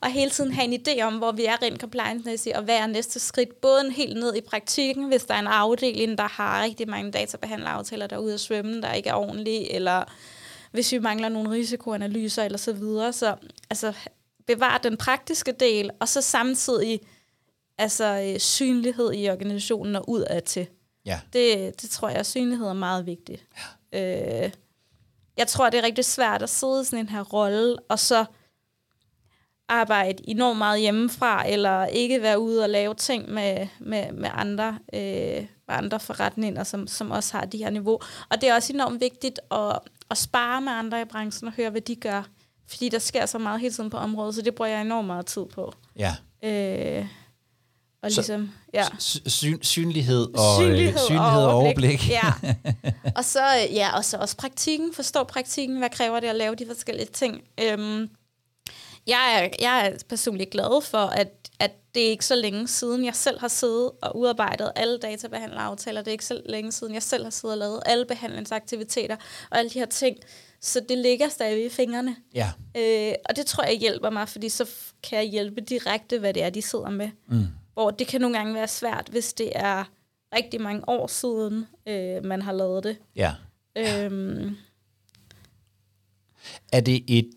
og 0.00 0.10
hele 0.10 0.30
tiden 0.30 0.52
have 0.52 0.64
en 0.64 0.80
idé 0.80 1.02
om, 1.02 1.14
hvor 1.18 1.32
vi 1.32 1.44
er 1.44 1.62
rent 1.62 1.80
compliance 1.80 2.56
og 2.56 2.62
hvad 2.62 2.76
er 2.76 2.86
næste 2.86 3.20
skridt, 3.20 3.60
både 3.60 3.90
helt 3.90 4.16
ned 4.16 4.36
i 4.36 4.40
praktikken, 4.40 5.08
hvis 5.08 5.24
der 5.24 5.34
er 5.34 5.38
en 5.38 5.46
afdeling, 5.46 6.18
der 6.18 6.28
har 6.28 6.62
rigtig 6.62 6.88
mange 6.88 7.12
databehandleraftaler, 7.12 8.06
der 8.06 8.16
er 8.16 8.20
ude 8.20 8.34
at 8.34 8.40
svømme, 8.40 8.82
der 8.82 8.92
ikke 8.92 9.08
er 9.08 9.14
ordentlige, 9.14 9.74
eller 9.74 10.04
hvis 10.72 10.92
vi 10.92 10.98
mangler 10.98 11.28
nogle 11.28 11.50
risikoanalyser 11.50 12.44
eller 12.44 12.58
så 12.58 12.72
videre. 12.72 13.12
Så 13.12 13.34
altså, 13.70 13.92
bevare 14.48 14.80
den 14.82 14.96
praktiske 14.96 15.52
del, 15.52 15.90
og 16.00 16.08
så 16.08 16.20
samtidig 16.20 17.00
altså, 17.78 18.32
øh, 18.34 18.40
synlighed 18.40 19.12
i 19.14 19.30
organisationen 19.30 19.96
og 19.96 20.08
udad 20.08 20.40
til. 20.40 20.66
Ja. 21.06 21.20
Det, 21.32 21.82
det 21.82 21.90
tror 21.90 22.08
jeg, 22.08 22.26
synlighed 22.26 22.66
er 22.66 22.72
meget 22.72 23.06
vigtigt. 23.06 23.44
Ja. 23.92 24.44
Øh, 24.44 24.52
jeg 25.36 25.46
tror, 25.46 25.70
det 25.70 25.78
er 25.78 25.82
rigtig 25.82 26.04
svært 26.04 26.42
at 26.42 26.50
sidde 26.50 26.80
i 26.80 26.84
sådan 26.84 26.98
en 26.98 27.08
her 27.08 27.22
rolle, 27.22 27.76
og 27.88 27.98
så 27.98 28.24
arbejde 29.68 30.30
enormt 30.30 30.58
meget 30.58 30.80
hjemmefra, 30.80 31.48
eller 31.48 31.86
ikke 31.86 32.22
være 32.22 32.40
ude 32.40 32.62
og 32.62 32.70
lave 32.70 32.94
ting 32.94 33.30
med, 33.30 33.66
med, 33.78 34.12
med 34.12 34.30
andre, 34.32 34.78
øh, 34.92 35.46
med 35.68 35.74
andre 35.76 36.00
forretninger, 36.00 36.64
som, 36.64 36.86
som 36.86 37.10
også 37.10 37.36
har 37.36 37.44
de 37.44 37.58
her 37.58 37.70
niveau. 37.70 38.00
Og 38.28 38.40
det 38.40 38.48
er 38.48 38.54
også 38.54 38.72
enormt 38.72 39.00
vigtigt 39.00 39.40
at, 39.50 39.78
at 40.10 40.18
spare 40.18 40.60
med 40.60 40.72
andre 40.72 41.02
i 41.02 41.04
branchen 41.04 41.48
og 41.48 41.54
høre, 41.54 41.70
hvad 41.70 41.80
de 41.80 41.96
gør. 41.96 42.22
Fordi 42.68 42.88
der 42.88 42.98
sker 42.98 43.26
så 43.26 43.38
meget 43.38 43.60
hele 43.60 43.74
tiden 43.74 43.90
på 43.90 43.96
området, 43.96 44.34
så 44.34 44.42
det 44.42 44.54
bruger 44.54 44.70
jeg 44.70 44.80
enormt 44.80 45.06
meget 45.06 45.26
tid 45.26 45.44
på. 45.54 45.72
Ja. 45.96 46.16
Øh, 46.42 47.06
og 48.02 48.10
ligesom, 48.10 48.50
ja. 48.74 48.84
Syn, 49.26 49.62
synlighed 49.62 50.26
og 50.34 50.62
øh, 50.62 50.68
synlighed, 50.68 50.98
synlighed 50.98 51.42
og 51.42 51.54
overblik. 51.54 51.90
overblik. 51.90 52.10
ja. 52.10 52.32
Og 53.16 53.24
så, 53.24 53.40
ja, 53.72 53.96
og 53.96 54.04
så 54.04 54.16
også 54.16 54.36
praktikken. 54.36 54.94
Forstå 54.94 55.24
praktikken. 55.24 55.78
Hvad 55.78 55.90
kræver 55.90 56.20
det 56.20 56.28
at 56.28 56.36
lave 56.36 56.54
de 56.54 56.66
forskellige 56.66 57.06
ting? 57.12 57.42
Øhm, 57.60 58.10
jeg, 59.06 59.34
er, 59.34 59.48
jeg 59.60 59.86
er 59.86 59.98
personligt 60.08 60.50
glad 60.50 60.82
for, 60.84 60.98
at, 60.98 61.50
at 61.60 61.72
det 61.94 62.06
er 62.06 62.10
ikke 62.10 62.26
så 62.26 62.34
længe 62.34 62.68
siden, 62.68 63.04
jeg 63.04 63.14
selv 63.14 63.40
har 63.40 63.48
siddet 63.48 63.90
og 64.02 64.16
udarbejdet 64.16 64.72
alle 64.76 64.98
databehandleraftaler. 64.98 66.00
Det 66.00 66.08
er 66.08 66.12
ikke 66.12 66.26
så 66.26 66.42
længe 66.46 66.72
siden, 66.72 66.94
jeg 66.94 67.02
selv 67.02 67.24
har 67.24 67.30
siddet 67.30 67.54
og 67.54 67.58
lavet 67.58 67.82
alle 67.86 68.04
behandlingsaktiviteter 68.04 69.16
og 69.50 69.58
alle 69.58 69.70
de 69.70 69.78
her 69.78 69.86
ting. 69.86 70.16
Så 70.60 70.80
det 70.88 70.98
ligger 70.98 71.28
stadig 71.28 71.66
i 71.66 71.68
fingrene. 71.68 72.16
Ja. 72.34 72.50
Øh, 72.76 73.14
og 73.28 73.36
det 73.36 73.46
tror 73.46 73.64
jeg 73.64 73.78
hjælper 73.78 74.10
mig, 74.10 74.28
fordi 74.28 74.48
så 74.48 74.68
kan 75.02 75.18
jeg 75.18 75.26
hjælpe 75.26 75.60
direkte, 75.60 76.18
hvad 76.18 76.34
det 76.34 76.42
er, 76.42 76.50
de 76.50 76.62
sidder 76.62 76.90
med. 76.90 77.10
Mm. 77.26 77.46
Hvor 77.72 77.90
det 77.90 78.06
kan 78.06 78.20
nogle 78.20 78.36
gange 78.36 78.54
være 78.54 78.68
svært, 78.68 79.08
hvis 79.10 79.32
det 79.32 79.52
er 79.54 79.84
rigtig 80.34 80.60
mange 80.60 80.88
år 80.88 81.06
siden, 81.06 81.66
øh, 81.88 82.24
man 82.24 82.42
har 82.42 82.52
lavet 82.52 82.84
det. 82.84 82.96
Ja. 83.16 83.34
Øhm. 83.76 84.56
Er 86.72 86.80
det 86.80 87.04
et 87.08 87.30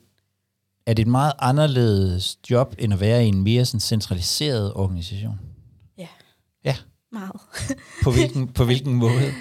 er 0.85 0.93
det 0.93 1.01
et 1.01 1.07
meget 1.07 1.33
anderledes 1.39 2.37
job, 2.49 2.75
end 2.79 2.93
at 2.93 2.99
være 2.99 3.25
i 3.25 3.27
en 3.27 3.43
mere 3.43 3.65
sådan 3.65 3.79
centraliseret 3.79 4.73
organisation? 4.73 5.39
Ja. 5.97 6.07
Ja. 6.65 6.75
Meget. 7.11 7.41
på, 8.03 8.11
hvilken, 8.11 8.47
på 8.47 8.65
hvilken 8.65 8.93
måde? 9.05 9.33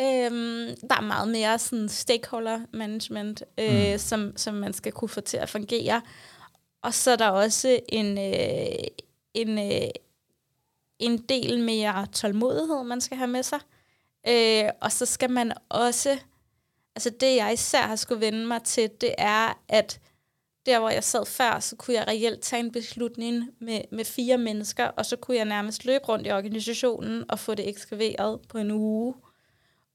Øhm, 0.00 0.76
der 0.88 0.96
er 0.96 1.00
meget 1.00 1.28
mere 1.28 1.58
sådan 1.58 1.88
stakeholder 1.88 2.60
management, 2.72 3.42
øh, 3.58 3.92
mm. 3.92 3.98
som, 3.98 4.32
som 4.36 4.54
man 4.54 4.72
skal 4.72 4.92
kunne 4.92 5.08
få 5.08 5.20
til 5.20 5.36
at 5.36 5.48
fungere. 5.48 6.02
Og 6.82 6.94
så 6.94 7.10
er 7.10 7.16
der 7.16 7.28
også 7.28 7.80
en, 7.88 8.18
øh, 8.18 8.86
en, 9.34 9.58
øh, 9.58 9.88
en 10.98 11.18
del 11.18 11.58
mere 11.58 12.06
tålmodighed, 12.12 12.84
man 12.84 13.00
skal 13.00 13.16
have 13.16 13.28
med 13.28 13.42
sig. 13.42 13.60
Øh, 14.28 14.70
og 14.80 14.92
så 14.92 15.06
skal 15.06 15.30
man 15.30 15.52
også, 15.68 16.18
altså 16.96 17.10
det 17.20 17.36
jeg 17.36 17.52
især 17.52 17.82
har 17.82 17.96
skulle 17.96 18.20
vende 18.20 18.46
mig 18.46 18.62
til, 18.62 18.90
det 19.00 19.14
er, 19.18 19.62
at 19.68 20.00
der 20.66 20.78
hvor 20.78 20.90
jeg 20.90 21.04
sad 21.04 21.26
før, 21.26 21.60
så 21.60 21.76
kunne 21.76 21.96
jeg 21.96 22.06
reelt 22.08 22.40
tage 22.40 22.60
en 22.60 22.72
beslutning 22.72 23.50
med, 23.60 23.80
med 23.92 24.04
fire 24.04 24.38
mennesker, 24.38 24.84
og 24.86 25.06
så 25.06 25.16
kunne 25.16 25.36
jeg 25.36 25.44
nærmest 25.44 25.84
løbe 25.84 26.04
rundt 26.04 26.26
i 26.26 26.30
organisationen 26.30 27.30
og 27.30 27.38
få 27.38 27.54
det 27.54 27.68
ekskaveret 27.68 28.40
på 28.48 28.58
en 28.58 28.70
uge. 28.70 29.14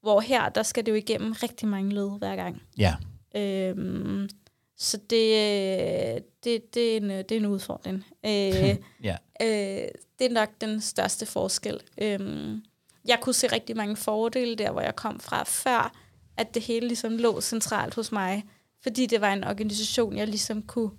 Hvor 0.06 0.20
her, 0.20 0.48
der 0.48 0.62
skal 0.62 0.86
det 0.86 0.92
jo 0.92 0.96
igennem 0.96 1.32
rigtig 1.32 1.68
mange 1.68 1.94
led 1.94 2.18
hver 2.18 2.36
gang. 2.36 2.62
Ja. 2.78 2.94
Øhm, 3.36 4.28
så 4.76 4.96
det, 4.96 6.24
det, 6.44 6.74
det, 6.74 6.92
er 6.92 6.96
en, 6.96 7.10
det 7.10 7.32
er 7.32 7.36
en 7.36 7.46
udfordring. 7.46 8.06
Øh, 8.26 8.76
ja. 9.08 9.16
øh, 9.42 9.88
det 10.18 10.26
er 10.26 10.32
nok 10.32 10.48
den 10.60 10.80
største 10.80 11.26
forskel. 11.26 11.80
Øhm, 11.98 12.62
jeg 13.04 13.18
kunne 13.20 13.34
se 13.34 13.46
rigtig 13.46 13.76
mange 13.76 13.96
fordele 13.96 14.56
der, 14.56 14.70
hvor 14.70 14.80
jeg 14.80 14.96
kom 14.96 15.20
fra 15.20 15.42
før, 15.42 15.92
at 16.36 16.54
det 16.54 16.62
hele 16.62 16.86
ligesom 16.86 17.16
lå 17.16 17.40
centralt 17.40 17.94
hos 17.94 18.12
mig, 18.12 18.44
fordi 18.82 19.06
det 19.06 19.20
var 19.20 19.32
en 19.32 19.44
organisation, 19.44 20.16
jeg 20.16 20.26
ligesom 20.26 20.62
kunne, 20.62 20.90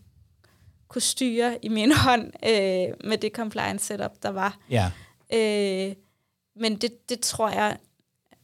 kunne 0.88 1.02
styre 1.02 1.66
i 1.66 1.68
min 1.68 1.92
hånd 2.06 2.32
øh, 2.46 3.10
med 3.10 3.18
det 3.18 3.32
compliance 3.32 3.86
setup, 3.86 4.24
der 4.24 4.30
var. 4.30 4.58
Ja. 4.70 4.92
Øh, 5.34 5.96
men 6.56 6.76
det, 6.76 7.10
det 7.10 7.20
tror 7.20 7.50
jeg, 7.50 7.78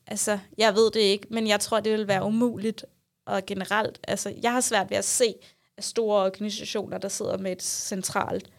altså, 0.07 0.39
jeg 0.57 0.75
ved 0.75 0.91
det 0.91 0.99
ikke, 0.99 1.27
men 1.29 1.47
jeg 1.47 1.59
tror, 1.59 1.79
det 1.79 1.91
vil 1.91 2.07
være 2.07 2.23
umuligt 2.23 2.85
og 3.25 3.45
generelt. 3.45 3.99
Altså, 4.07 4.33
jeg 4.43 4.51
har 4.51 4.61
svært 4.61 4.89
ved 4.89 4.97
at 4.97 5.05
se 5.05 5.35
at 5.77 5.83
store 5.83 6.25
organisationer, 6.25 6.97
der 6.97 7.07
sidder 7.07 7.37
med 7.37 7.51
et 7.51 7.63
centralt, 7.63 8.49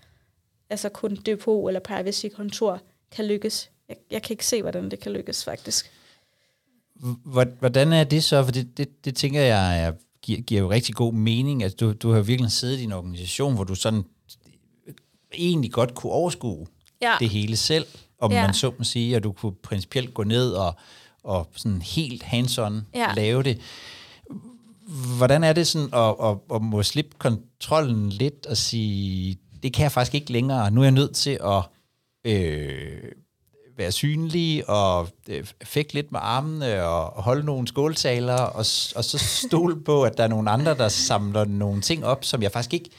altså 0.70 0.88
kun 0.88 1.16
depot 1.16 1.70
eller 1.70 1.80
privacy-kontor, 1.80 2.80
kan 3.11 3.26
lykkes. 3.26 3.70
Jeg, 3.88 3.96
jeg 4.11 4.22
kan 4.22 4.35
ikke 4.35 4.46
se, 4.46 4.62
hvordan 4.62 4.90
det 4.90 5.00
kan 5.00 5.12
lykkes, 5.12 5.44
faktisk. 5.44 5.90
Hvordan 7.59 7.92
er 7.92 8.04
det 8.04 8.24
så? 8.24 8.44
For 8.44 8.52
det, 8.52 8.78
det, 8.78 9.04
det 9.04 9.16
tænker 9.16 9.40
jeg 9.40 9.83
er, 9.83 9.92
giver, 10.22 10.40
giver 10.40 10.61
jo 10.61 10.70
rigtig 10.70 10.94
god 10.94 11.12
mening. 11.12 11.62
Altså, 11.62 11.76
du, 11.76 11.92
du 11.92 12.11
har 12.11 12.20
virkelig 12.20 12.52
siddet 12.52 12.78
i 12.78 12.85
en 12.85 12.92
organisation, 12.92 13.54
hvor 13.54 13.64
du 13.64 13.74
sådan 13.74 14.04
egentlig 15.33 15.72
godt 15.72 15.94
kunne 15.94 16.12
overskue 16.12 16.66
ja. 17.00 17.16
det 17.20 17.28
hele 17.28 17.57
selv, 17.57 17.87
om 18.18 18.33
ja. 18.33 18.46
man 18.46 18.54
så 18.54 18.72
må 18.78 18.85
sige, 18.85 19.16
og 19.16 19.22
du 19.22 19.33
kunne 19.33 19.54
principielt 19.54 20.14
gå 20.14 20.24
ned 20.24 20.52
og, 20.52 20.74
og 21.24 21.48
sådan 21.56 21.82
helt 21.82 22.22
hands-on 22.22 22.74
ja. 22.94 23.12
lave 23.16 23.42
det. 23.42 23.60
Hvordan 25.16 25.44
er 25.44 25.52
det 25.52 25.66
sådan 25.66 25.94
at, 25.94 26.14
at, 26.22 26.37
at 26.54 26.62
må 26.62 26.82
slippe 26.82 27.16
kontrollen 27.18 28.10
lidt 28.10 28.46
og 28.46 28.56
sige, 28.56 29.38
det 29.62 29.72
kan 29.72 29.82
jeg 29.82 29.92
faktisk 29.92 30.14
ikke 30.14 30.32
længere, 30.32 30.70
nu 30.70 30.80
er 30.80 30.84
jeg 30.84 30.92
nødt 30.92 31.14
til 31.14 31.38
at 31.44 31.62
øh, 32.24 33.12
være 33.76 33.92
synlig 33.92 34.68
og 34.68 35.08
øh, 35.28 35.46
fække 35.64 35.94
lidt 35.94 36.12
med 36.12 36.20
armene 36.22 36.84
og 36.84 37.22
holde 37.22 37.46
nogle 37.46 37.68
skåltaler 37.68 38.38
og, 38.38 38.64
og 38.96 39.04
så 39.04 39.18
stole 39.18 39.80
på, 39.84 40.02
at 40.02 40.16
der 40.18 40.24
er 40.24 40.28
nogle 40.28 40.50
andre, 40.50 40.74
der 40.74 40.88
samler 40.88 41.44
nogle 41.44 41.80
ting 41.80 42.04
op, 42.04 42.24
som 42.24 42.42
jeg 42.42 42.52
faktisk 42.52 42.74
ikke 42.74 42.90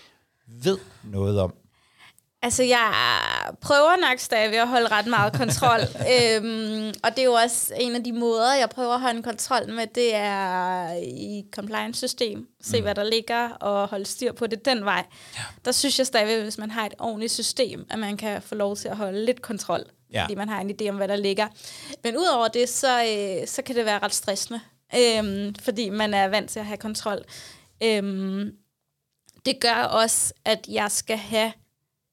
ved 0.47 0.77
noget 1.03 1.39
om. 1.39 1.53
Altså, 2.45 2.63
jeg 2.63 2.93
prøver 3.61 4.09
nok 4.09 4.19
stadig 4.19 4.61
at 4.61 4.67
holde 4.67 4.87
ret 4.87 5.07
meget 5.07 5.33
kontrol. 5.33 5.79
øhm, 6.13 6.93
og 7.03 7.09
det 7.11 7.19
er 7.19 7.23
jo 7.23 7.33
også 7.33 7.73
en 7.79 7.95
af 7.95 8.03
de 8.03 8.11
måder, 8.11 8.53
jeg 8.53 8.69
prøver 8.69 8.93
at 8.93 9.01
holde 9.01 9.17
en 9.17 9.23
kontrol 9.23 9.73
med, 9.73 9.87
det 9.87 10.15
er 10.15 10.93
i 11.03 11.45
compliance-system. 11.51 12.47
Se, 12.61 12.77
mm. 12.77 12.83
hvad 12.83 12.95
der 12.95 13.03
ligger, 13.03 13.49
og 13.49 13.87
holde 13.87 14.05
styr 14.05 14.33
på 14.33 14.47
det 14.47 14.65
den 14.65 14.85
vej. 14.85 15.05
Ja. 15.35 15.41
Der 15.65 15.71
synes 15.71 15.99
jeg 15.99 16.07
stadig, 16.07 16.43
hvis 16.43 16.57
man 16.57 16.71
har 16.71 16.85
et 16.85 16.93
ordentligt 16.99 17.31
system, 17.31 17.85
at 17.89 17.99
man 17.99 18.17
kan 18.17 18.41
få 18.41 18.55
lov 18.55 18.75
til 18.75 18.87
at 18.87 18.97
holde 18.97 19.25
lidt 19.25 19.41
kontrol. 19.41 19.83
Ja. 20.13 20.23
Fordi 20.23 20.35
man 20.35 20.49
har 20.49 20.61
en 20.61 20.71
idé 20.81 20.89
om, 20.89 20.95
hvad 20.95 21.07
der 21.07 21.15
ligger. 21.15 21.47
Men 22.03 22.17
udover 22.17 22.47
det, 22.47 22.69
så, 22.69 23.03
øh, 23.03 23.47
så 23.47 23.61
kan 23.61 23.75
det 23.75 23.85
være 23.85 23.99
ret 23.99 24.13
stressende. 24.13 24.59
Øhm, 24.97 25.55
fordi 25.55 25.89
man 25.89 26.13
er 26.13 26.27
vant 26.27 26.49
til 26.49 26.59
at 26.59 26.65
have 26.65 26.77
kontrol. 26.77 27.23
Øhm, 27.83 28.51
det 29.45 29.59
gør 29.59 29.83
også, 29.83 30.33
at 30.45 30.65
jeg 30.67 30.91
skal 30.91 31.17
have 31.17 31.51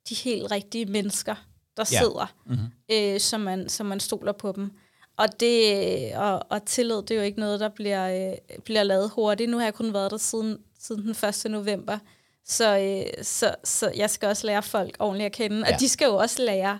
de 0.08 0.14
helt 0.14 0.50
rigtige 0.50 0.86
mennesker, 0.86 1.34
der 1.76 1.84
ja. 1.92 1.98
sidder, 1.98 2.34
mm-hmm. 2.46 2.66
øh, 2.92 3.20
så, 3.20 3.38
man, 3.38 3.68
så 3.68 3.84
man 3.84 4.00
stoler 4.00 4.32
på 4.32 4.52
dem. 4.52 4.70
Og, 5.16 5.40
det, 5.40 6.16
og, 6.16 6.42
og 6.50 6.64
tillid, 6.64 6.96
det 6.96 7.10
er 7.10 7.14
jo 7.14 7.22
ikke 7.22 7.40
noget, 7.40 7.60
der 7.60 7.68
bliver, 7.68 8.30
øh, 8.30 8.58
bliver 8.64 8.82
lavet 8.82 9.10
hurtigt. 9.10 9.50
Nu 9.50 9.56
har 9.56 9.64
jeg 9.64 9.74
kun 9.74 9.94
været 9.94 10.10
der 10.10 10.16
siden, 10.16 10.58
siden 10.78 11.02
den 11.02 11.28
1. 11.28 11.50
november, 11.50 11.98
så, 12.44 12.78
øh, 12.78 13.24
så, 13.24 13.54
så 13.64 13.92
jeg 13.96 14.10
skal 14.10 14.28
også 14.28 14.46
lære 14.46 14.62
folk 14.62 14.96
ordentligt 14.98 15.26
at 15.26 15.32
kende. 15.32 15.56
Ja. 15.56 15.74
Og 15.74 15.80
de 15.80 15.88
skal 15.88 16.06
jo 16.06 16.16
også 16.16 16.42
lære, 16.42 16.78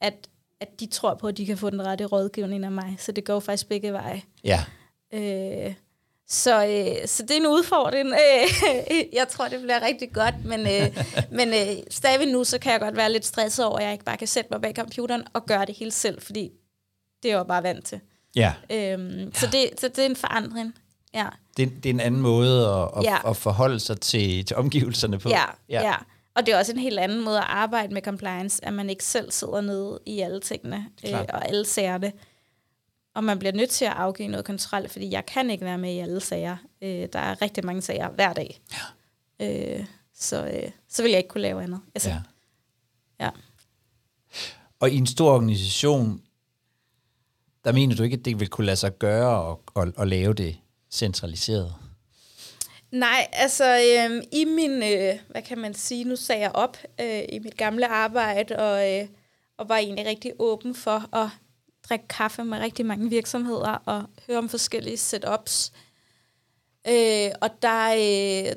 at, 0.00 0.28
at 0.60 0.80
de 0.80 0.86
tror 0.86 1.14
på, 1.14 1.26
at 1.26 1.36
de 1.36 1.46
kan 1.46 1.58
få 1.58 1.70
den 1.70 1.86
rette 1.86 2.04
rådgivning 2.04 2.64
af 2.64 2.70
mig. 2.70 2.96
Så 2.98 3.12
det 3.12 3.24
går 3.24 3.40
faktisk 3.40 3.68
begge 3.68 3.92
veje. 3.92 4.22
Ja. 4.44 4.64
Øh, 5.14 5.74
så, 6.28 6.66
øh, 6.66 7.08
så 7.08 7.22
det 7.22 7.30
er 7.30 7.36
en 7.36 7.46
udfordring. 7.46 8.08
Øh, 8.08 9.04
jeg 9.18 9.28
tror, 9.28 9.48
det 9.48 9.60
bliver 9.60 9.82
rigtig 9.82 10.12
godt, 10.12 10.44
men, 10.44 10.60
øh, 10.60 11.04
men 11.38 11.48
øh, 11.48 11.84
stadig 11.90 12.32
nu, 12.32 12.44
så 12.44 12.58
kan 12.58 12.72
jeg 12.72 12.80
godt 12.80 12.96
være 12.96 13.12
lidt 13.12 13.26
stresset 13.26 13.64
over, 13.64 13.78
at 13.78 13.84
jeg 13.84 13.92
ikke 13.92 14.04
bare 14.04 14.16
kan 14.16 14.28
sætte 14.28 14.48
mig 14.50 14.60
bag 14.60 14.74
computeren 14.74 15.22
og 15.32 15.46
gøre 15.46 15.66
det 15.66 15.74
hele 15.74 15.90
selv, 15.90 16.20
fordi 16.20 16.50
det 17.22 17.28
er 17.28 17.32
jeg 17.32 17.38
jo 17.38 17.44
bare 17.44 17.62
vant 17.62 17.86
til. 17.86 18.00
Ja. 18.36 18.52
Øhm. 18.70 19.34
Så, 19.34 19.46
det, 19.46 19.70
så 19.80 19.88
det 19.88 19.98
er 19.98 20.06
en 20.06 20.16
forandring. 20.16 20.74
Ja. 21.14 21.26
Det, 21.56 21.72
det 21.82 21.86
er 21.86 21.94
en 21.94 22.00
anden 22.00 22.20
måde 22.20 22.68
at, 22.68 22.88
at, 22.96 23.04
ja. 23.04 23.30
at 23.30 23.36
forholde 23.36 23.80
sig 23.80 24.00
til, 24.00 24.44
til 24.44 24.56
omgivelserne 24.56 25.18
på. 25.18 25.28
Ja, 25.28 25.44
ja. 25.68 25.82
ja. 25.82 25.94
Og 26.36 26.46
det 26.46 26.54
er 26.54 26.58
også 26.58 26.72
en 26.72 26.78
helt 26.78 26.98
anden 26.98 27.24
måde 27.24 27.38
at 27.38 27.44
arbejde 27.48 27.94
med 27.94 28.02
compliance, 28.02 28.64
at 28.64 28.72
man 28.72 28.90
ikke 28.90 29.04
selv 29.04 29.30
sidder 29.30 29.60
nede 29.60 30.00
i 30.06 30.20
alle 30.20 30.40
tingene 30.40 30.86
øh, 31.04 31.10
Klart. 31.10 31.30
og 31.30 31.48
alle 31.48 31.64
sagerne. 31.64 32.12
Og 33.14 33.24
man 33.24 33.38
bliver 33.38 33.52
nødt 33.52 33.70
til 33.70 33.84
at 33.84 33.92
afgive 33.92 34.28
noget 34.28 34.44
kontrol, 34.46 34.88
fordi 34.88 35.10
jeg 35.10 35.26
kan 35.26 35.50
ikke 35.50 35.64
være 35.64 35.78
med 35.78 35.92
i 35.92 35.98
alle 35.98 36.20
sager. 36.20 36.56
Øh, 36.82 37.08
der 37.12 37.18
er 37.18 37.42
rigtig 37.42 37.64
mange 37.64 37.82
sager 37.82 38.08
hver 38.10 38.32
dag. 38.32 38.60
Ja. 39.40 39.76
Øh, 39.78 39.84
så, 40.14 40.46
øh, 40.46 40.70
så 40.88 41.02
vil 41.02 41.10
jeg 41.10 41.18
ikke 41.18 41.28
kunne 41.28 41.42
lave 41.42 41.62
andet. 41.62 41.80
Altså, 41.94 42.08
Ja. 42.10 42.20
ja. 43.20 43.30
Og 44.80 44.90
i 44.90 44.96
en 44.96 45.06
stor 45.06 45.30
organisation, 45.32 46.22
der 47.64 47.72
mener 47.72 47.96
du 47.96 48.02
ikke, 48.02 48.16
at 48.16 48.24
det 48.24 48.40
vil 48.40 48.48
kunne 48.48 48.66
lade 48.66 48.76
sig 48.76 48.98
gøre 48.98 49.50
at, 49.50 49.82
at, 49.82 49.94
at 49.98 50.08
lave 50.08 50.34
det 50.34 50.56
centraliseret? 50.90 51.74
Nej, 52.90 53.28
altså 53.32 53.64
øh, 53.64 54.22
i 54.32 54.44
min, 54.44 54.70
øh, 54.70 55.18
hvad 55.30 55.42
kan 55.42 55.58
man 55.58 55.74
sige, 55.74 56.04
nu 56.04 56.16
sagde 56.16 56.42
jeg 56.42 56.52
op 56.54 56.76
øh, 57.00 57.22
i 57.32 57.38
mit 57.38 57.56
gamle 57.56 57.88
arbejde, 57.88 58.56
og, 58.58 58.92
øh, 58.92 59.08
og 59.56 59.68
var 59.68 59.76
egentlig 59.76 60.06
rigtig 60.06 60.32
åben 60.38 60.74
for 60.74 61.16
at 61.16 61.28
drikke 61.88 62.08
kaffe 62.08 62.44
med 62.44 62.58
rigtig 62.58 62.86
mange 62.86 63.10
virksomheder 63.10 63.70
og 63.70 64.04
høre 64.26 64.38
om 64.38 64.48
forskellige 64.48 64.96
setups. 64.96 65.72
Øh, 66.88 67.30
og 67.40 67.50
der, 67.62 67.92
øh, 67.92 68.52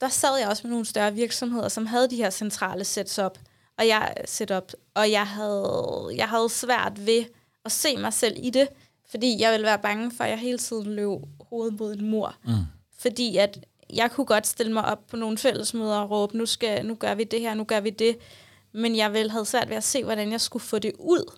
der 0.00 0.08
sad 0.08 0.38
jeg 0.38 0.48
også 0.48 0.66
med 0.66 0.70
nogle 0.70 0.86
større 0.86 1.14
virksomheder, 1.14 1.68
som 1.68 1.86
havde 1.86 2.10
de 2.10 2.16
her 2.16 2.30
centrale 2.30 2.84
setup, 2.84 3.38
og 3.78 3.86
jeg, 3.86 4.14
setup, 4.24 4.72
og 4.94 5.10
jeg 5.10 5.26
havde, 5.26 6.10
jeg 6.16 6.28
havde 6.28 6.48
svært 6.48 7.06
ved 7.06 7.24
at 7.64 7.72
se 7.72 7.96
mig 7.96 8.12
selv 8.12 8.36
i 8.38 8.50
det, 8.50 8.68
fordi 9.10 9.40
jeg 9.40 9.52
ville 9.52 9.66
være 9.66 9.78
bange 9.78 10.12
for, 10.16 10.24
at 10.24 10.30
jeg 10.30 10.38
hele 10.38 10.58
tiden 10.58 10.94
løb 10.94 11.20
hovedet 11.50 11.78
mod 11.80 11.94
en 11.94 12.10
mur. 12.10 12.36
Mm. 12.44 12.52
Fordi 12.98 13.36
at 13.36 13.58
jeg 13.92 14.10
kunne 14.10 14.26
godt 14.26 14.46
stille 14.46 14.72
mig 14.72 14.84
op 14.84 15.06
på 15.06 15.16
nogle 15.16 15.38
fællesmøder 15.38 15.96
og 15.96 16.10
råbe, 16.10 16.36
nu, 16.36 16.46
skal, 16.46 16.86
nu 16.86 16.94
gør 16.94 17.14
vi 17.14 17.24
det 17.24 17.40
her, 17.40 17.54
nu 17.54 17.64
gør 17.64 17.80
vi 17.80 17.90
det. 17.90 18.18
Men 18.72 18.96
jeg 18.96 19.12
ville 19.12 19.30
have 19.30 19.46
svært 19.46 19.68
ved 19.68 19.76
at 19.76 19.84
se, 19.84 20.04
hvordan 20.04 20.32
jeg 20.32 20.40
skulle 20.40 20.62
få 20.62 20.78
det 20.78 20.92
ud. 20.98 21.32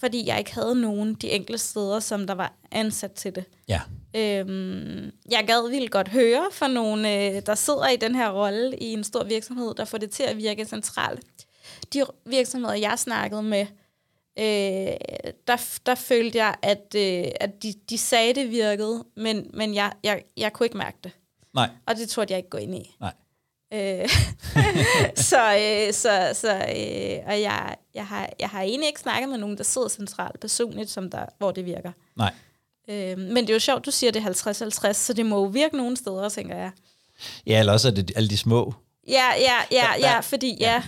Fordi 0.00 0.26
jeg 0.26 0.38
ikke 0.38 0.54
havde 0.54 0.80
nogen 0.80 1.14
de 1.14 1.30
enkelte 1.30 1.58
steder, 1.58 2.00
som 2.00 2.26
der 2.26 2.34
var 2.34 2.52
ansat 2.70 3.12
til 3.12 3.34
det. 3.34 3.44
Ja. 3.68 3.80
Øhm, 4.16 5.10
jeg 5.30 5.44
gad 5.46 5.70
vildt 5.70 5.90
godt 5.90 6.08
høre 6.08 6.48
fra 6.52 6.68
nogen, 6.68 7.00
øh, 7.00 7.42
der 7.46 7.54
sidder 7.54 7.88
i 7.88 7.96
den 7.96 8.14
her 8.14 8.30
rolle 8.30 8.76
i 8.76 8.92
en 8.92 9.04
stor 9.04 9.24
virksomhed, 9.24 9.74
der 9.74 9.84
får 9.84 9.98
det 9.98 10.10
til 10.10 10.22
at 10.22 10.36
virke 10.36 10.64
centralt. 10.64 11.46
De 11.92 12.04
virksomheder, 12.26 12.74
jeg 12.74 12.98
snakkede 12.98 13.42
med, 13.42 13.66
øh, 14.38 14.96
der, 15.46 15.78
der 15.86 15.94
følte 15.94 16.38
jeg, 16.38 16.54
at, 16.62 16.94
øh, 16.96 17.24
at 17.40 17.62
de, 17.62 17.74
de 17.90 17.98
sagde, 17.98 18.34
det 18.34 18.50
virkede, 18.50 19.04
men, 19.16 19.50
men 19.54 19.74
jeg, 19.74 19.92
jeg, 20.04 20.22
jeg 20.36 20.52
kunne 20.52 20.66
ikke 20.66 20.78
mærke 20.78 20.98
det. 21.04 21.12
Nej, 21.54 21.68
Og 21.86 21.96
det 21.96 22.08
turde 22.08 22.32
jeg 22.32 22.38
ikke 22.38 22.50
gå 22.50 22.58
ind 22.58 22.74
i. 22.74 22.96
nej. 23.00 23.12
Øh, 23.72 24.08
så, 25.30 25.56
øh, 25.56 25.92
så, 25.92 26.30
så 26.34 26.52
øh, 26.54 27.26
og 27.26 27.40
jeg, 27.40 27.76
jeg, 27.94 28.06
har, 28.06 28.28
jeg 28.40 28.48
har 28.48 28.62
egentlig 28.62 28.86
ikke 28.88 29.00
snakket 29.00 29.28
med 29.28 29.38
nogen, 29.38 29.56
der 29.58 29.64
sidder 29.64 29.88
centralt 29.88 30.40
personligt, 30.40 30.90
som 30.90 31.10
der, 31.10 31.24
hvor 31.38 31.50
det 31.50 31.64
virker. 31.64 31.92
Nej. 32.16 32.32
Øh, 32.88 33.18
men 33.18 33.36
det 33.36 33.50
er 33.50 33.54
jo 33.54 33.58
sjovt, 33.60 33.86
du 33.86 33.90
siger 33.90 34.10
det 34.12 34.22
er 34.22 34.30
50-50, 34.90 34.92
så 34.92 35.12
det 35.12 35.26
må 35.26 35.36
jo 35.36 35.44
virke 35.44 35.76
nogle 35.76 35.96
steder, 35.96 36.28
tænker 36.28 36.56
jeg. 36.56 36.70
Ja, 37.46 37.60
eller 37.60 37.72
også 37.72 37.88
er 37.88 37.92
det 37.92 38.12
alle 38.16 38.28
de 38.28 38.36
små. 38.38 38.74
Ja, 39.08 39.12
ja, 39.38 39.52
ja, 39.70 39.76
Der- 39.76 40.00
der- 40.00 40.08
ja, 40.08 40.20
fordi 40.20 40.56
ja, 40.60 40.82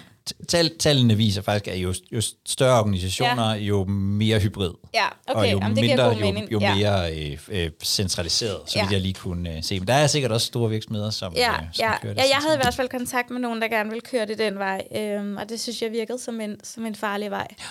Tal, 0.49 0.79
tallene 0.79 1.17
viser 1.17 1.43
faktisk, 1.43 1.69
at 1.69 1.79
jo, 1.79 1.95
jo 2.13 2.21
større 2.47 2.79
organisationer, 2.79 3.55
ja. 3.55 3.61
jo 3.61 3.85
mere 3.85 4.39
hybrid. 4.41 4.71
ja, 4.95 5.07
og 5.07 5.37
okay, 5.37 5.53
jo 5.53 5.59
jamen, 5.59 5.77
det 5.77 5.85
mindre, 5.85 6.05
jo, 6.05 6.47
jo 6.51 6.61
ja. 6.61 6.75
mere 6.75 7.17
øh, 7.17 7.39
øh, 7.49 7.71
centraliseret, 7.85 8.61
så 8.67 8.79
Ja. 8.79 8.89
jeg 8.91 9.01
lige 9.01 9.15
kunne 9.15 9.57
øh, 9.57 9.63
se. 9.63 9.79
Men 9.79 9.89
der 9.89 9.95
er 9.95 10.07
sikkert 10.07 10.33
også 10.33 10.47
store 10.47 10.71
virksomheder, 10.71 11.11
som, 11.11 11.33
Ja, 11.37 11.53
øh, 11.53 11.59
som 11.73 11.85
ja. 11.85 11.99
kører 11.99 12.15
det 12.15 12.21
ja, 12.21 12.29
jeg 12.29 12.37
havde 12.37 12.55
i 12.55 12.61
hvert 12.63 12.75
fald 12.75 12.89
kontakt 12.89 13.31
med 13.31 13.41
nogen, 13.41 13.63
der 13.63 13.69
gerne 13.69 13.89
ville 13.91 14.01
køre 14.01 14.27
det 14.27 14.39
den 14.39 14.59
vej, 14.59 14.83
øhm, 14.97 15.37
og 15.37 15.49
det 15.49 15.61
synes 15.61 15.83
jeg 15.83 15.93
virkede 15.93 16.19
som 16.19 16.41
en, 16.41 16.57
som 16.65 16.87
en 16.87 16.95
farlig 16.95 17.31
vej. 17.31 17.47
Ja. 17.59 17.65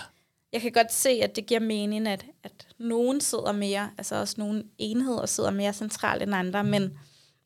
Jeg 0.52 0.60
kan 0.60 0.72
godt 0.72 0.92
se, 0.92 1.10
at 1.10 1.36
det 1.36 1.46
giver 1.46 1.60
mening, 1.60 2.08
at, 2.08 2.24
at 2.44 2.52
nogen 2.78 3.20
sidder 3.20 3.52
mere, 3.52 3.90
altså 3.98 4.14
også 4.20 4.34
nogle 4.38 4.62
enheder 4.78 5.26
sidder 5.26 5.50
mere 5.50 5.72
centralt 5.72 6.22
end 6.22 6.34
andre, 6.34 6.64
men, 6.64 6.92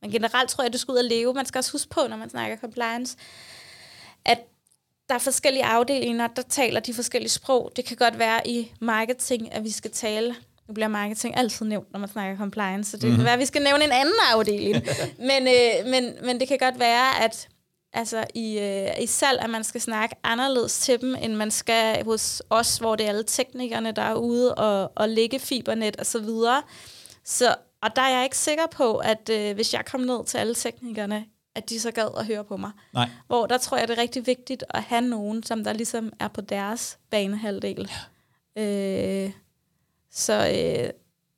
men 0.03 0.11
generelt 0.11 0.51
tror 0.51 0.63
jeg, 0.63 0.67
at 0.67 0.73
du 0.73 0.79
skal 0.79 0.93
ud 0.93 0.97
og 0.99 1.05
leve. 1.05 1.35
Man 1.35 1.47
skal 1.47 1.59
også 1.59 1.73
huske 1.73 1.89
på, 1.91 2.01
når 2.11 2.17
man 2.17 2.31
snakker 2.31 2.57
compliance, 2.57 3.17
at 4.25 4.39
der 5.09 5.15
er 5.15 5.19
forskellige 5.19 5.65
afdelinger, 5.65 6.27
der 6.27 6.43
taler 6.43 6.81
de 6.81 6.95
forskellige 6.95 7.31
sprog. 7.31 7.73
Det 7.77 7.85
kan 7.85 7.97
godt 7.97 8.19
være 8.19 8.49
i 8.49 8.73
marketing, 8.81 9.53
at 9.53 9.65
vi 9.65 9.71
skal 9.71 9.91
tale 9.91 10.35
nu 10.69 10.75
bliver 10.75 10.89
marketing 10.89 11.37
altid 11.37 11.67
nævnt, 11.67 11.93
når 11.93 12.01
man 12.01 12.09
snakker 12.09 12.37
compliance, 12.37 12.91
så 12.91 12.97
det 12.97 13.05
mm-hmm. 13.05 13.17
kan 13.17 13.25
være, 13.25 13.35
at 13.35 13.41
vi 13.41 13.47
skal 13.47 13.63
nævne 13.63 13.85
en 13.85 13.93
anden 13.93 14.15
afdeling. 14.33 14.75
men, 15.31 15.49
øh, 15.49 15.91
men, 15.91 16.13
men 16.23 16.41
det 16.41 16.49
kan 16.49 16.59
godt 16.59 16.81
være, 16.81 17.25
at 17.25 17.49
altså, 17.93 18.25
i, 18.35 18.59
øh, 18.59 19.03
i 19.03 19.07
salg, 19.07 19.41
at 19.41 19.51
man 19.51 19.65
skal 19.65 19.81
snakke 19.81 20.17
anderledes 20.23 20.79
til 20.79 21.01
dem, 21.01 21.15
end 21.23 21.35
man 21.35 21.51
skal 21.51 22.05
hos 22.05 22.43
os, 22.51 22.79
hvor 22.79 22.97
det 22.97 23.05
er 23.05 23.09
alle 23.09 23.25
teknikerne, 23.25 23.93
der 23.93 24.03
er 24.03 24.15
ude 24.15 24.55
og, 24.55 24.93
og 24.95 25.09
lægge 25.09 25.39
fibernet 25.39 25.97
og 25.97 26.07
så 26.07 26.19
videre. 26.19 26.63
Så, 27.25 27.55
og 27.83 27.97
der 27.97 28.03
er 28.03 28.15
jeg 28.15 28.25
ikke 28.25 28.39
sikker 28.39 28.67
på, 28.67 28.97
at 28.97 29.31
øh, 29.33 29.55
hvis 29.55 29.75
jeg 29.75 29.85
kom 29.85 30.01
ned 30.01 30.25
til 30.25 30.39
alle 30.39 30.55
teknikerne, 30.55 31.25
at 31.57 31.71
de 31.71 31.81
så 31.81 31.91
gad 31.91 32.09
at 32.19 32.27
høre 32.27 32.45
på 32.45 32.57
mig. 32.57 32.71
Nej, 32.95 33.09
Hvor 33.27 33.47
der 33.47 33.59
tror 33.59 33.77
jeg, 33.77 33.89
det 33.89 33.99
er 33.99 34.03
rigtig 34.03 34.27
vigtigt 34.27 34.65
at 34.71 34.83
have 34.83 35.01
nogen, 35.01 35.43
som 35.43 35.65
der 35.65 35.73
ligesom 35.73 36.13
er 36.21 36.29
på 36.29 36.41
deres 36.41 36.99
banehalvdel. 37.11 37.91
Ja. 38.57 39.25
Øh, 39.25 39.31
så 40.11 40.49
øh, 40.55 40.91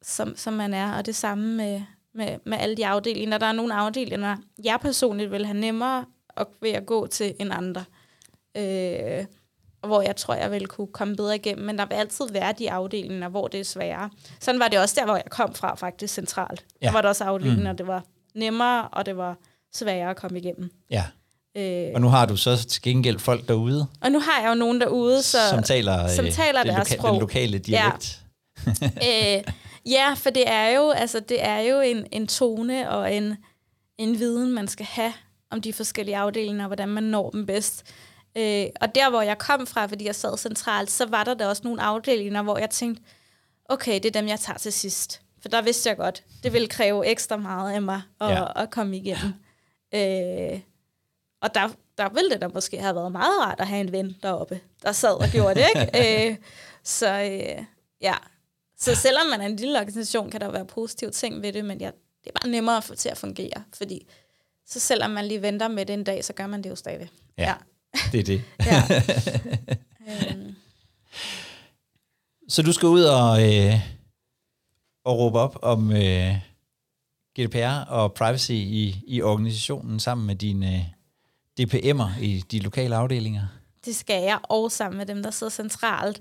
som, 0.02 0.36
som 0.36 0.52
man 0.52 0.74
er, 0.74 0.92
og 0.92 1.06
det 1.06 1.16
samme 1.16 1.56
med, 1.56 1.82
med, 2.14 2.38
med 2.44 2.58
alle 2.58 2.76
de 2.76 2.86
afdelinger. 2.86 3.38
Der 3.38 3.46
er 3.46 3.52
nogle 3.52 3.74
afdelinger, 3.74 4.36
jeg 4.64 4.78
personligt 4.80 5.30
vil 5.30 5.46
have 5.46 5.58
nemmere 5.58 6.04
at, 6.36 6.46
ved 6.60 6.70
at 6.70 6.86
gå 6.86 7.06
til 7.06 7.34
end 7.40 7.52
andre. 7.52 7.84
Øh, 8.56 9.24
og 9.82 9.88
hvor 9.88 10.02
jeg 10.02 10.16
tror, 10.16 10.34
jeg 10.34 10.50
vil 10.50 10.66
kunne 10.66 10.86
komme 10.86 11.16
bedre 11.16 11.36
igennem. 11.36 11.66
Men 11.66 11.78
der 11.78 11.86
vil 11.86 11.94
altid 11.94 12.28
være 12.32 12.52
de 12.58 12.70
afdelinger, 12.70 13.28
hvor 13.28 13.48
det 13.48 13.60
er 13.60 13.64
sværere. 13.64 14.10
Sådan 14.40 14.60
var 14.60 14.68
det 14.68 14.78
også 14.78 14.94
der, 14.98 15.04
hvor 15.04 15.16
jeg 15.16 15.30
kom 15.30 15.54
fra, 15.54 15.74
faktisk 15.74 16.14
centralt. 16.14 16.64
Ja. 16.82 16.86
Der 16.86 16.92
var 16.92 17.02
der 17.02 17.08
også 17.08 17.24
afdelinger, 17.24 17.72
mm. 17.72 17.76
det 17.76 17.86
var 17.86 18.04
nemmere, 18.34 18.88
og 18.88 19.06
det 19.06 19.16
var 19.16 19.36
sværere 19.74 20.10
at 20.10 20.16
komme 20.16 20.38
igennem. 20.38 20.70
ja. 20.90 21.04
Øh, 21.56 21.90
Og 21.94 22.00
nu 22.00 22.08
har 22.08 22.26
du 22.26 22.36
så 22.36 22.64
til 22.68 22.82
gengæld 22.82 23.18
folk 23.18 23.48
derude, 23.48 23.86
og 24.00 24.12
nu 24.12 24.20
har 24.20 24.40
jeg 24.42 24.48
jo 24.48 24.54
nogen 24.54 24.80
derude, 24.80 25.22
så, 25.22 25.38
som 25.50 25.62
taler, 25.62 26.08
som 26.08 26.24
øh, 26.26 26.32
taler 26.32 26.62
den, 26.62 26.72
deres 26.74 26.88
loka- 26.90 26.94
sprog. 26.96 27.10
den 27.12 27.20
lokale 27.20 27.58
dialekt. 27.58 28.20
øh, 28.82 29.44
ja, 29.86 30.14
for 30.16 30.30
det 30.30 30.48
er 30.48 30.68
jo, 30.68 30.90
altså, 30.90 31.20
det 31.20 31.44
er 31.44 31.58
jo 31.58 31.80
en, 31.80 32.06
en 32.12 32.26
tone 32.26 32.90
og 32.90 33.14
en, 33.14 33.36
en 33.98 34.18
viden, 34.18 34.52
man 34.52 34.68
skal 34.68 34.86
have 34.86 35.12
om 35.50 35.60
de 35.60 35.72
forskellige 35.72 36.16
afdelinger, 36.16 36.64
og 36.64 36.66
hvordan 36.68 36.88
man 36.88 37.02
når 37.02 37.30
dem 37.30 37.46
bedst. 37.46 37.82
Øh, 38.36 38.66
og 38.80 38.94
der, 38.94 39.10
hvor 39.10 39.22
jeg 39.22 39.38
kom 39.38 39.66
fra, 39.66 39.86
fordi 39.86 40.06
jeg 40.06 40.14
sad 40.14 40.38
centralt, 40.38 40.90
så 40.90 41.06
var 41.06 41.24
der 41.24 41.34
da 41.34 41.46
også 41.48 41.62
nogle 41.64 41.82
afdelinger, 41.82 42.42
hvor 42.42 42.58
jeg 42.58 42.70
tænkte, 42.70 43.02
okay, 43.68 43.94
det 43.94 44.04
er 44.06 44.20
dem, 44.20 44.28
jeg 44.28 44.40
tager 44.40 44.58
til 44.58 44.72
sidst. 44.72 45.20
For 45.42 45.48
der 45.48 45.62
vidste 45.62 45.88
jeg 45.88 45.96
godt, 45.96 46.22
det 46.42 46.52
ville 46.52 46.68
kræve 46.68 47.06
ekstra 47.06 47.36
meget 47.36 47.72
af 47.72 47.82
mig 47.82 48.00
at, 48.20 48.28
Ja. 48.28 48.34
ja. 48.40 48.62
at 48.62 48.70
komme 48.70 48.96
igennem. 48.96 49.32
Øh, 49.94 50.60
og 51.42 51.54
der, 51.54 51.68
der 51.98 52.08
ville 52.08 52.30
det 52.30 52.40
da 52.40 52.48
måske 52.48 52.78
have 52.80 52.94
været 52.94 53.12
meget 53.12 53.40
rart 53.40 53.60
at 53.60 53.66
have 53.66 53.80
en 53.80 53.92
ven 53.92 54.16
deroppe, 54.22 54.60
der 54.82 54.92
sad 54.92 55.14
og 55.14 55.28
gjorde 55.32 55.54
det, 55.54 55.66
ikke? 55.76 56.28
øh, 56.30 56.36
så 56.84 57.08
øh, 57.22 57.64
ja, 58.00 58.14
så 58.78 58.94
selvom 58.94 59.26
man 59.26 59.40
er 59.40 59.46
en 59.46 59.56
lille 59.56 59.78
organisation, 59.80 60.30
kan 60.30 60.40
der 60.40 60.50
være 60.50 60.64
positive 60.64 61.10
ting 61.10 61.42
ved 61.42 61.52
det, 61.52 61.64
men 61.64 61.80
ja, 61.80 61.90
det 62.24 62.30
er 62.34 62.40
bare 62.42 62.50
nemmere 62.50 62.76
at 62.76 62.84
få 62.84 62.94
til 62.94 63.08
at 63.08 63.18
fungere, 63.18 63.62
fordi 63.74 64.06
så 64.66 64.80
selvom 64.80 65.10
man 65.10 65.24
lige 65.24 65.42
venter 65.42 65.68
med 65.68 65.86
det 65.86 65.94
en 65.94 66.04
dag, 66.04 66.24
så 66.24 66.32
gør 66.32 66.46
man 66.46 66.62
det 66.64 66.70
jo 66.70 66.76
stadig. 66.76 67.08
Ja. 67.38 67.54
Det 68.12 68.20
er 68.20 68.24
det. 68.24 68.42
ja. 68.66 68.82
øhm, 70.30 70.54
Så 72.48 72.62
du 72.62 72.72
skal 72.72 72.86
ud 72.88 73.02
og, 73.02 73.42
øh, 73.54 73.74
og 75.04 75.18
råbe 75.18 75.38
op 75.38 75.58
om 75.62 75.92
øh, 75.92 76.34
GDPR 77.40 77.88
og 77.88 78.14
privacy 78.14 78.50
i, 78.50 79.04
i 79.06 79.22
organisationen 79.22 80.00
sammen 80.00 80.26
med 80.26 80.36
dine 80.36 80.74
øh, 80.74 80.82
DPM'er 81.60 82.20
i 82.20 82.44
de 82.50 82.58
lokale 82.58 82.96
afdelinger. 82.96 83.46
det 83.84 83.96
skal 83.96 84.22
jeg, 84.22 84.38
og 84.42 84.72
sammen 84.72 84.98
med 84.98 85.06
dem, 85.06 85.22
der 85.22 85.30
sidder 85.30 85.50
centralt. 85.50 86.20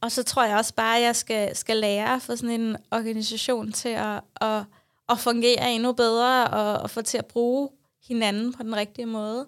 Og 0.00 0.12
så 0.12 0.22
tror 0.22 0.44
jeg 0.44 0.56
også 0.56 0.74
bare, 0.74 0.96
at 0.96 1.02
jeg 1.02 1.16
skal, 1.16 1.56
skal 1.56 1.76
lære 1.76 2.20
for 2.20 2.34
sådan 2.34 2.60
en 2.60 2.76
organisation 2.90 3.72
til 3.72 3.88
at, 3.88 4.20
at, 4.40 4.64
at 5.08 5.18
fungere 5.18 5.72
endnu 5.72 5.92
bedre 5.92 6.46
og, 6.48 6.82
og 6.82 6.90
få 6.90 7.02
til 7.02 7.18
at 7.18 7.26
bruge 7.26 7.68
hinanden 8.08 8.52
på 8.52 8.62
den 8.62 8.76
rigtige 8.76 9.06
måde. 9.06 9.46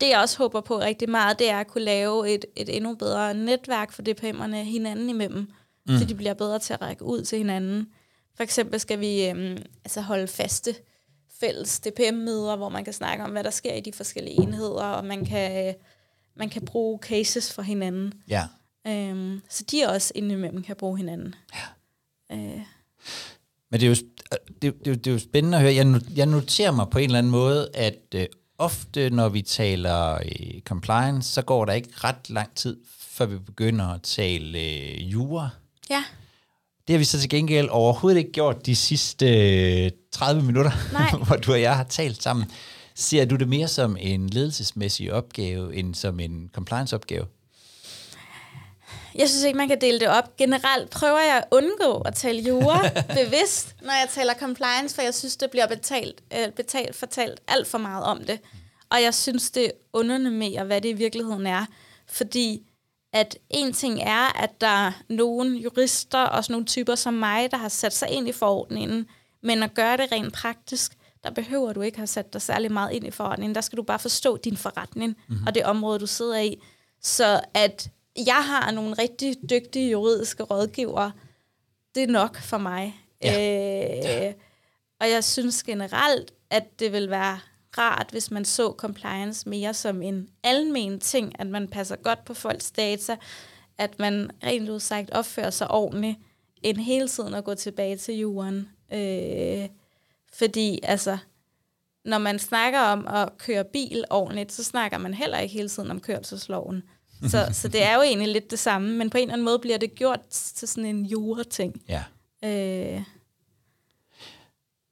Det 0.00 0.08
jeg 0.08 0.18
også 0.20 0.38
håber 0.38 0.60
på 0.60 0.80
rigtig 0.80 1.10
meget, 1.10 1.38
det 1.38 1.50
er 1.50 1.60
at 1.60 1.66
kunne 1.66 1.84
lave 1.84 2.34
et, 2.34 2.44
et 2.56 2.76
endnu 2.76 2.94
bedre 2.94 3.34
netværk 3.34 3.92
for 3.92 4.02
DPM'erne 4.02 4.56
hinanden 4.56 5.10
imellem, 5.10 5.50
mm. 5.88 5.98
så 5.98 6.04
de 6.04 6.14
bliver 6.14 6.34
bedre 6.34 6.58
til 6.58 6.72
at 6.72 6.82
række 6.82 7.04
ud 7.04 7.22
til 7.22 7.38
hinanden. 7.38 7.86
For 8.40 8.44
eksempel 8.44 8.80
skal 8.80 9.00
vi 9.00 9.26
øhm, 9.28 9.56
altså 9.84 10.00
holde 10.00 10.26
faste 10.26 10.74
fælles 11.40 11.80
DPM-møder, 11.80 12.56
hvor 12.56 12.68
man 12.68 12.84
kan 12.84 12.92
snakke 12.92 13.24
om, 13.24 13.30
hvad 13.30 13.44
der 13.44 13.50
sker 13.50 13.74
i 13.74 13.80
de 13.80 13.92
forskellige 13.92 14.42
enheder, 14.42 14.84
og 14.84 15.04
man 15.04 15.24
kan, 15.24 15.68
øh, 15.68 15.74
man 16.36 16.48
kan 16.48 16.64
bruge 16.64 16.98
cases 17.02 17.52
for 17.52 17.62
hinanden. 17.62 18.12
Ja. 18.28 18.44
Øhm, 18.86 19.40
så 19.48 19.64
de 19.70 19.84
også 19.88 20.12
indimellem 20.14 20.62
kan 20.62 20.76
bruge 20.76 20.96
hinanden. 20.96 21.34
Ja. 21.54 22.36
Øh, 22.36 22.60
Men 23.70 23.80
det 23.80 23.82
er 23.82 23.86
jo, 23.88 23.94
sp- 23.94 24.36
det, 24.62 24.84
det, 24.84 25.04
det 25.04 25.06
er 25.06 25.12
jo 25.14 25.18
spændende 25.18 25.58
at 25.58 25.62
høre. 25.62 25.74
Jeg, 25.74 26.00
jeg 26.16 26.26
noterer 26.26 26.70
mig 26.70 26.86
på 26.90 26.98
en 26.98 27.04
eller 27.04 27.18
anden 27.18 27.32
måde, 27.32 27.70
at 27.74 27.98
øh, 28.14 28.26
ofte, 28.58 29.10
når 29.10 29.28
vi 29.28 29.42
taler 29.42 30.14
øh, 30.14 30.60
compliance, 30.60 31.32
så 31.32 31.42
går 31.42 31.64
der 31.64 31.72
ikke 31.72 31.90
ret 31.94 32.30
lang 32.30 32.54
tid, 32.54 32.76
før 32.98 33.26
vi 33.26 33.38
begynder 33.38 33.86
at 33.88 34.02
tale 34.02 34.58
øh, 34.58 35.12
jura. 35.12 35.48
Ja. 35.90 36.04
Det 36.90 36.94
har 36.94 36.98
vi 36.98 37.04
så 37.04 37.20
til 37.20 37.30
gengæld 37.30 37.68
overhovedet 37.68 38.18
ikke 38.18 38.32
gjort 38.32 38.66
de 38.66 38.76
sidste 38.76 39.26
øh, 39.84 39.90
30 40.12 40.42
minutter, 40.42 40.70
Nej. 40.92 41.10
hvor 41.26 41.36
du 41.36 41.52
og 41.52 41.60
jeg 41.60 41.76
har 41.76 41.84
talt 41.84 42.22
sammen. 42.22 42.46
Ser 42.94 43.24
du 43.24 43.36
det 43.36 43.48
mere 43.48 43.68
som 43.68 43.96
en 44.00 44.30
ledelsesmæssig 44.30 45.12
opgave, 45.12 45.76
end 45.76 45.94
som 45.94 46.20
en 46.20 46.50
compliance-opgave? 46.54 47.26
Jeg 49.14 49.28
synes 49.28 49.44
ikke, 49.44 49.56
man 49.56 49.68
kan 49.68 49.80
dele 49.80 50.00
det 50.00 50.08
op. 50.08 50.36
Generelt 50.36 50.90
prøver 50.90 51.18
jeg 51.18 51.36
at 51.36 51.44
undgå 51.50 52.00
at 52.00 52.14
tale 52.14 52.42
jura 52.42 52.88
bevidst, 53.24 53.76
når 53.82 53.92
jeg 53.92 54.08
taler 54.14 54.34
compliance, 54.34 54.94
for 54.94 55.02
jeg 55.02 55.14
synes, 55.14 55.36
det 55.36 55.50
bliver 55.50 55.66
betalt, 55.66 56.22
øh, 56.38 56.52
betalt 56.56 56.96
fortalt 56.96 57.40
alt 57.48 57.66
for 57.66 57.78
meget 57.78 58.04
om 58.04 58.24
det. 58.24 58.38
Og 58.90 59.02
jeg 59.02 59.14
synes, 59.14 59.50
det 59.50 59.72
underminerer, 59.92 60.64
hvad 60.64 60.80
det 60.80 60.88
i 60.88 60.92
virkeligheden 60.92 61.46
er. 61.46 61.66
Fordi 62.06 62.69
at 63.12 63.38
en 63.50 63.72
ting 63.72 64.00
er, 64.02 64.42
at 64.42 64.60
der 64.60 64.66
er 64.66 64.92
nogle 65.08 65.58
jurister 65.58 66.18
og 66.18 66.44
sådan 66.44 66.52
nogle 66.52 66.66
typer 66.66 66.94
som 66.94 67.14
mig, 67.14 67.50
der 67.50 67.56
har 67.56 67.68
sat 67.68 67.92
sig 67.92 68.08
ind 68.10 68.28
i 68.28 68.32
forordningen, 68.32 69.06
men 69.42 69.62
at 69.62 69.74
gøre 69.74 69.96
det 69.96 70.12
rent 70.12 70.34
praktisk, 70.34 70.96
der 71.24 71.30
behøver 71.30 71.72
du 71.72 71.80
ikke 71.80 71.98
have 71.98 72.06
sat 72.06 72.32
dig 72.32 72.42
særlig 72.42 72.72
meget 72.72 72.92
ind 72.92 73.06
i 73.06 73.10
forordningen. 73.10 73.54
Der 73.54 73.60
skal 73.60 73.76
du 73.76 73.82
bare 73.82 73.98
forstå 73.98 74.36
din 74.36 74.56
forretning 74.56 75.16
mm-hmm. 75.28 75.46
og 75.46 75.54
det 75.54 75.64
område, 75.64 75.98
du 75.98 76.06
sidder 76.06 76.38
i. 76.38 76.62
Så 77.02 77.40
at 77.54 77.90
jeg 78.26 78.44
har 78.44 78.70
nogle 78.70 78.94
rigtig 78.94 79.36
dygtige 79.50 79.90
juridiske 79.90 80.42
rådgivere, 80.42 81.12
det 81.94 82.02
er 82.02 82.06
nok 82.06 82.36
for 82.36 82.58
mig. 82.58 83.00
Ja. 83.22 84.26
Øh, 84.28 84.34
og 85.00 85.10
jeg 85.10 85.24
synes 85.24 85.62
generelt, 85.62 86.32
at 86.50 86.80
det 86.80 86.92
vil 86.92 87.10
være 87.10 87.40
rart, 87.78 88.06
hvis 88.10 88.30
man 88.30 88.44
så 88.44 88.74
compliance 88.78 89.48
mere 89.48 89.74
som 89.74 90.02
en 90.02 90.28
almen 90.42 91.00
ting, 91.00 91.40
at 91.40 91.46
man 91.46 91.68
passer 91.68 91.96
godt 91.96 92.24
på 92.24 92.34
folks 92.34 92.70
data, 92.70 93.16
at 93.78 93.98
man 93.98 94.30
rent 94.44 94.68
udsagt 94.68 95.10
opfører 95.10 95.50
sig 95.50 95.70
ordentligt, 95.70 96.16
end 96.62 96.78
hele 96.78 97.08
tiden 97.08 97.34
at 97.34 97.44
gå 97.44 97.54
tilbage 97.54 97.96
til 97.96 98.14
jorden. 98.14 98.68
Øh, 98.92 99.68
fordi 100.32 100.80
altså, 100.82 101.18
når 102.04 102.18
man 102.18 102.38
snakker 102.38 102.80
om 102.80 103.06
at 103.08 103.38
køre 103.38 103.64
bil 103.64 104.04
ordentligt, 104.10 104.52
så 104.52 104.64
snakker 104.64 104.98
man 104.98 105.14
heller 105.14 105.38
ikke 105.38 105.54
hele 105.54 105.68
tiden 105.68 105.90
om 105.90 106.00
kørselsloven. 106.00 106.82
Så, 107.30 107.46
så 107.52 107.68
det 107.68 107.82
er 107.82 107.94
jo 107.94 108.00
egentlig 108.02 108.28
lidt 108.28 108.50
det 108.50 108.58
samme, 108.58 108.92
men 108.96 109.10
på 109.10 109.18
en 109.18 109.22
eller 109.22 109.32
anden 109.32 109.44
måde 109.44 109.58
bliver 109.58 109.78
det 109.78 109.94
gjort 109.94 110.20
til 110.30 110.68
sådan 110.68 110.96
en 110.96 111.06
jura-ting. 111.06 111.82
Ja. 111.88 112.04
Øh, 112.44 113.02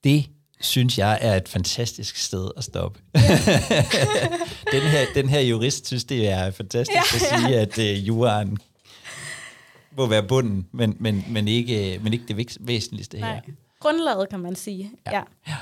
Det 0.04 0.26
synes 0.60 0.98
jeg 0.98 1.18
er 1.20 1.36
et 1.36 1.48
fantastisk 1.48 2.16
sted 2.16 2.50
at 2.56 2.64
stoppe. 2.64 3.00
den, 4.72 4.82
her, 4.82 5.06
den 5.14 5.28
her 5.28 5.40
jurist 5.40 5.86
synes, 5.86 6.04
det 6.04 6.28
er 6.28 6.50
fantastisk 6.50 6.94
ja, 6.94 7.36
at 7.36 7.42
sige, 7.42 7.58
at 7.60 7.98
uh, 7.98 8.08
juraen 8.08 8.58
må 9.96 10.06
være 10.06 10.22
bunden, 10.22 10.66
men, 10.72 10.96
men, 11.00 11.24
men, 11.28 11.48
ikke, 11.48 12.00
men 12.02 12.12
ikke 12.12 12.24
det 12.28 12.36
væs- 12.36 12.56
væsentligste 12.60 13.20
nej. 13.20 13.34
her. 13.34 13.40
Grundlaget, 13.80 14.28
kan 14.30 14.40
man 14.40 14.56
sige. 14.56 14.90
Ja. 15.06 15.22
ja. 15.48 15.54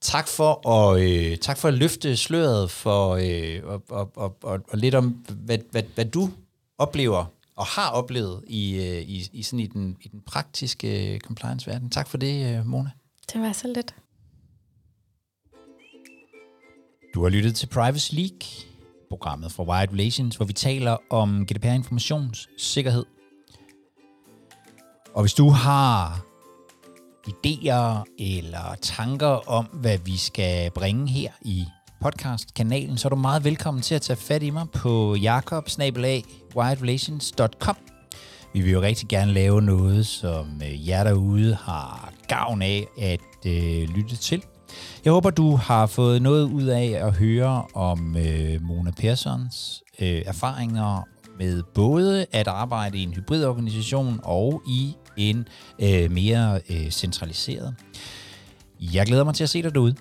Tak 0.00 0.28
for 0.28 0.68
at, 0.68 1.00
øh, 1.02 1.36
tak 1.36 1.58
for 1.58 1.68
at 1.68 1.74
løfte 1.74 2.16
sløret 2.16 2.70
for 2.70 3.10
øh, 3.14 3.60
og, 3.64 3.82
og, 3.90 4.12
og, 4.16 4.36
og, 4.42 4.60
og 4.68 4.78
lidt 4.78 4.94
om, 4.94 5.08
hvad, 5.28 5.58
hvad, 5.70 5.82
hvad 5.94 6.04
du 6.04 6.30
oplever 6.78 7.24
og 7.56 7.66
har 7.66 7.90
oplevet 7.90 8.44
i, 8.46 8.74
øh, 8.76 9.02
i, 9.02 9.28
i, 9.32 9.42
sådan 9.42 9.60
i, 9.60 9.66
den, 9.66 9.96
i 10.00 10.08
den 10.08 10.20
praktiske 10.26 11.18
compliance-verden. 11.24 11.90
Tak 11.90 12.08
for 12.08 12.18
det, 12.18 12.58
øh, 12.58 12.66
Mona. 12.66 12.90
Det 13.32 13.40
var 13.40 13.52
så 13.52 13.68
lidt. 13.68 13.94
Du 17.14 17.22
har 17.22 17.28
lyttet 17.28 17.56
til 17.56 17.66
Privacy 17.66 18.14
League, 18.14 18.38
programmet 19.08 19.52
fra 19.52 19.64
Wired 19.64 19.92
Relations, 19.92 20.36
hvor 20.36 20.46
vi 20.46 20.52
taler 20.52 20.96
om 21.10 21.46
GDPR-informationssikkerhed. 21.46 23.04
Og 25.14 25.22
hvis 25.22 25.34
du 25.34 25.48
har 25.48 26.20
idéer 27.28 28.04
eller 28.18 28.74
tanker 28.82 29.48
om, 29.48 29.64
hvad 29.64 29.98
vi 29.98 30.16
skal 30.16 30.70
bringe 30.70 31.08
her 31.08 31.32
i 31.42 31.64
podcastkanalen, 32.00 32.98
så 32.98 33.08
er 33.08 33.10
du 33.10 33.16
meget 33.16 33.44
velkommen 33.44 33.82
til 33.82 33.94
at 33.94 34.02
tage 34.02 34.16
fat 34.16 34.42
i 34.42 34.50
mig 34.50 34.70
på 34.70 35.14
jakobsnabelag.wiredrelations.com. 35.14 37.76
Vi 38.56 38.60
vil 38.62 38.72
jo 38.72 38.80
rigtig 38.80 39.08
gerne 39.08 39.32
lave 39.32 39.62
noget, 39.62 40.06
som 40.06 40.46
øh, 40.62 40.88
jer 40.88 41.04
derude 41.04 41.54
har 41.54 42.12
gavn 42.28 42.62
af 42.62 42.86
at 43.00 43.46
øh, 43.46 43.88
lytte 43.88 44.16
til. 44.16 44.42
Jeg 45.04 45.12
håber, 45.12 45.30
du 45.30 45.56
har 45.56 45.86
fået 45.86 46.22
noget 46.22 46.44
ud 46.44 46.62
af 46.62 47.06
at 47.06 47.12
høre 47.12 47.64
om 47.74 48.16
øh, 48.16 48.62
Mona 48.62 48.90
Persons 48.90 49.82
øh, 50.00 50.22
erfaringer 50.26 51.08
med 51.38 51.62
både 51.74 52.26
at 52.32 52.48
arbejde 52.48 52.98
i 52.98 53.02
en 53.02 53.12
hybridorganisation 53.12 54.20
og 54.22 54.62
i 54.68 54.96
en 55.16 55.48
øh, 55.78 56.10
mere 56.10 56.60
øh, 56.70 56.90
centraliseret. 56.90 57.74
Jeg 58.80 59.06
glæder 59.06 59.24
mig 59.24 59.34
til 59.34 59.44
at 59.44 59.50
se 59.50 59.62
dig 59.62 59.74
derude. 59.74 59.94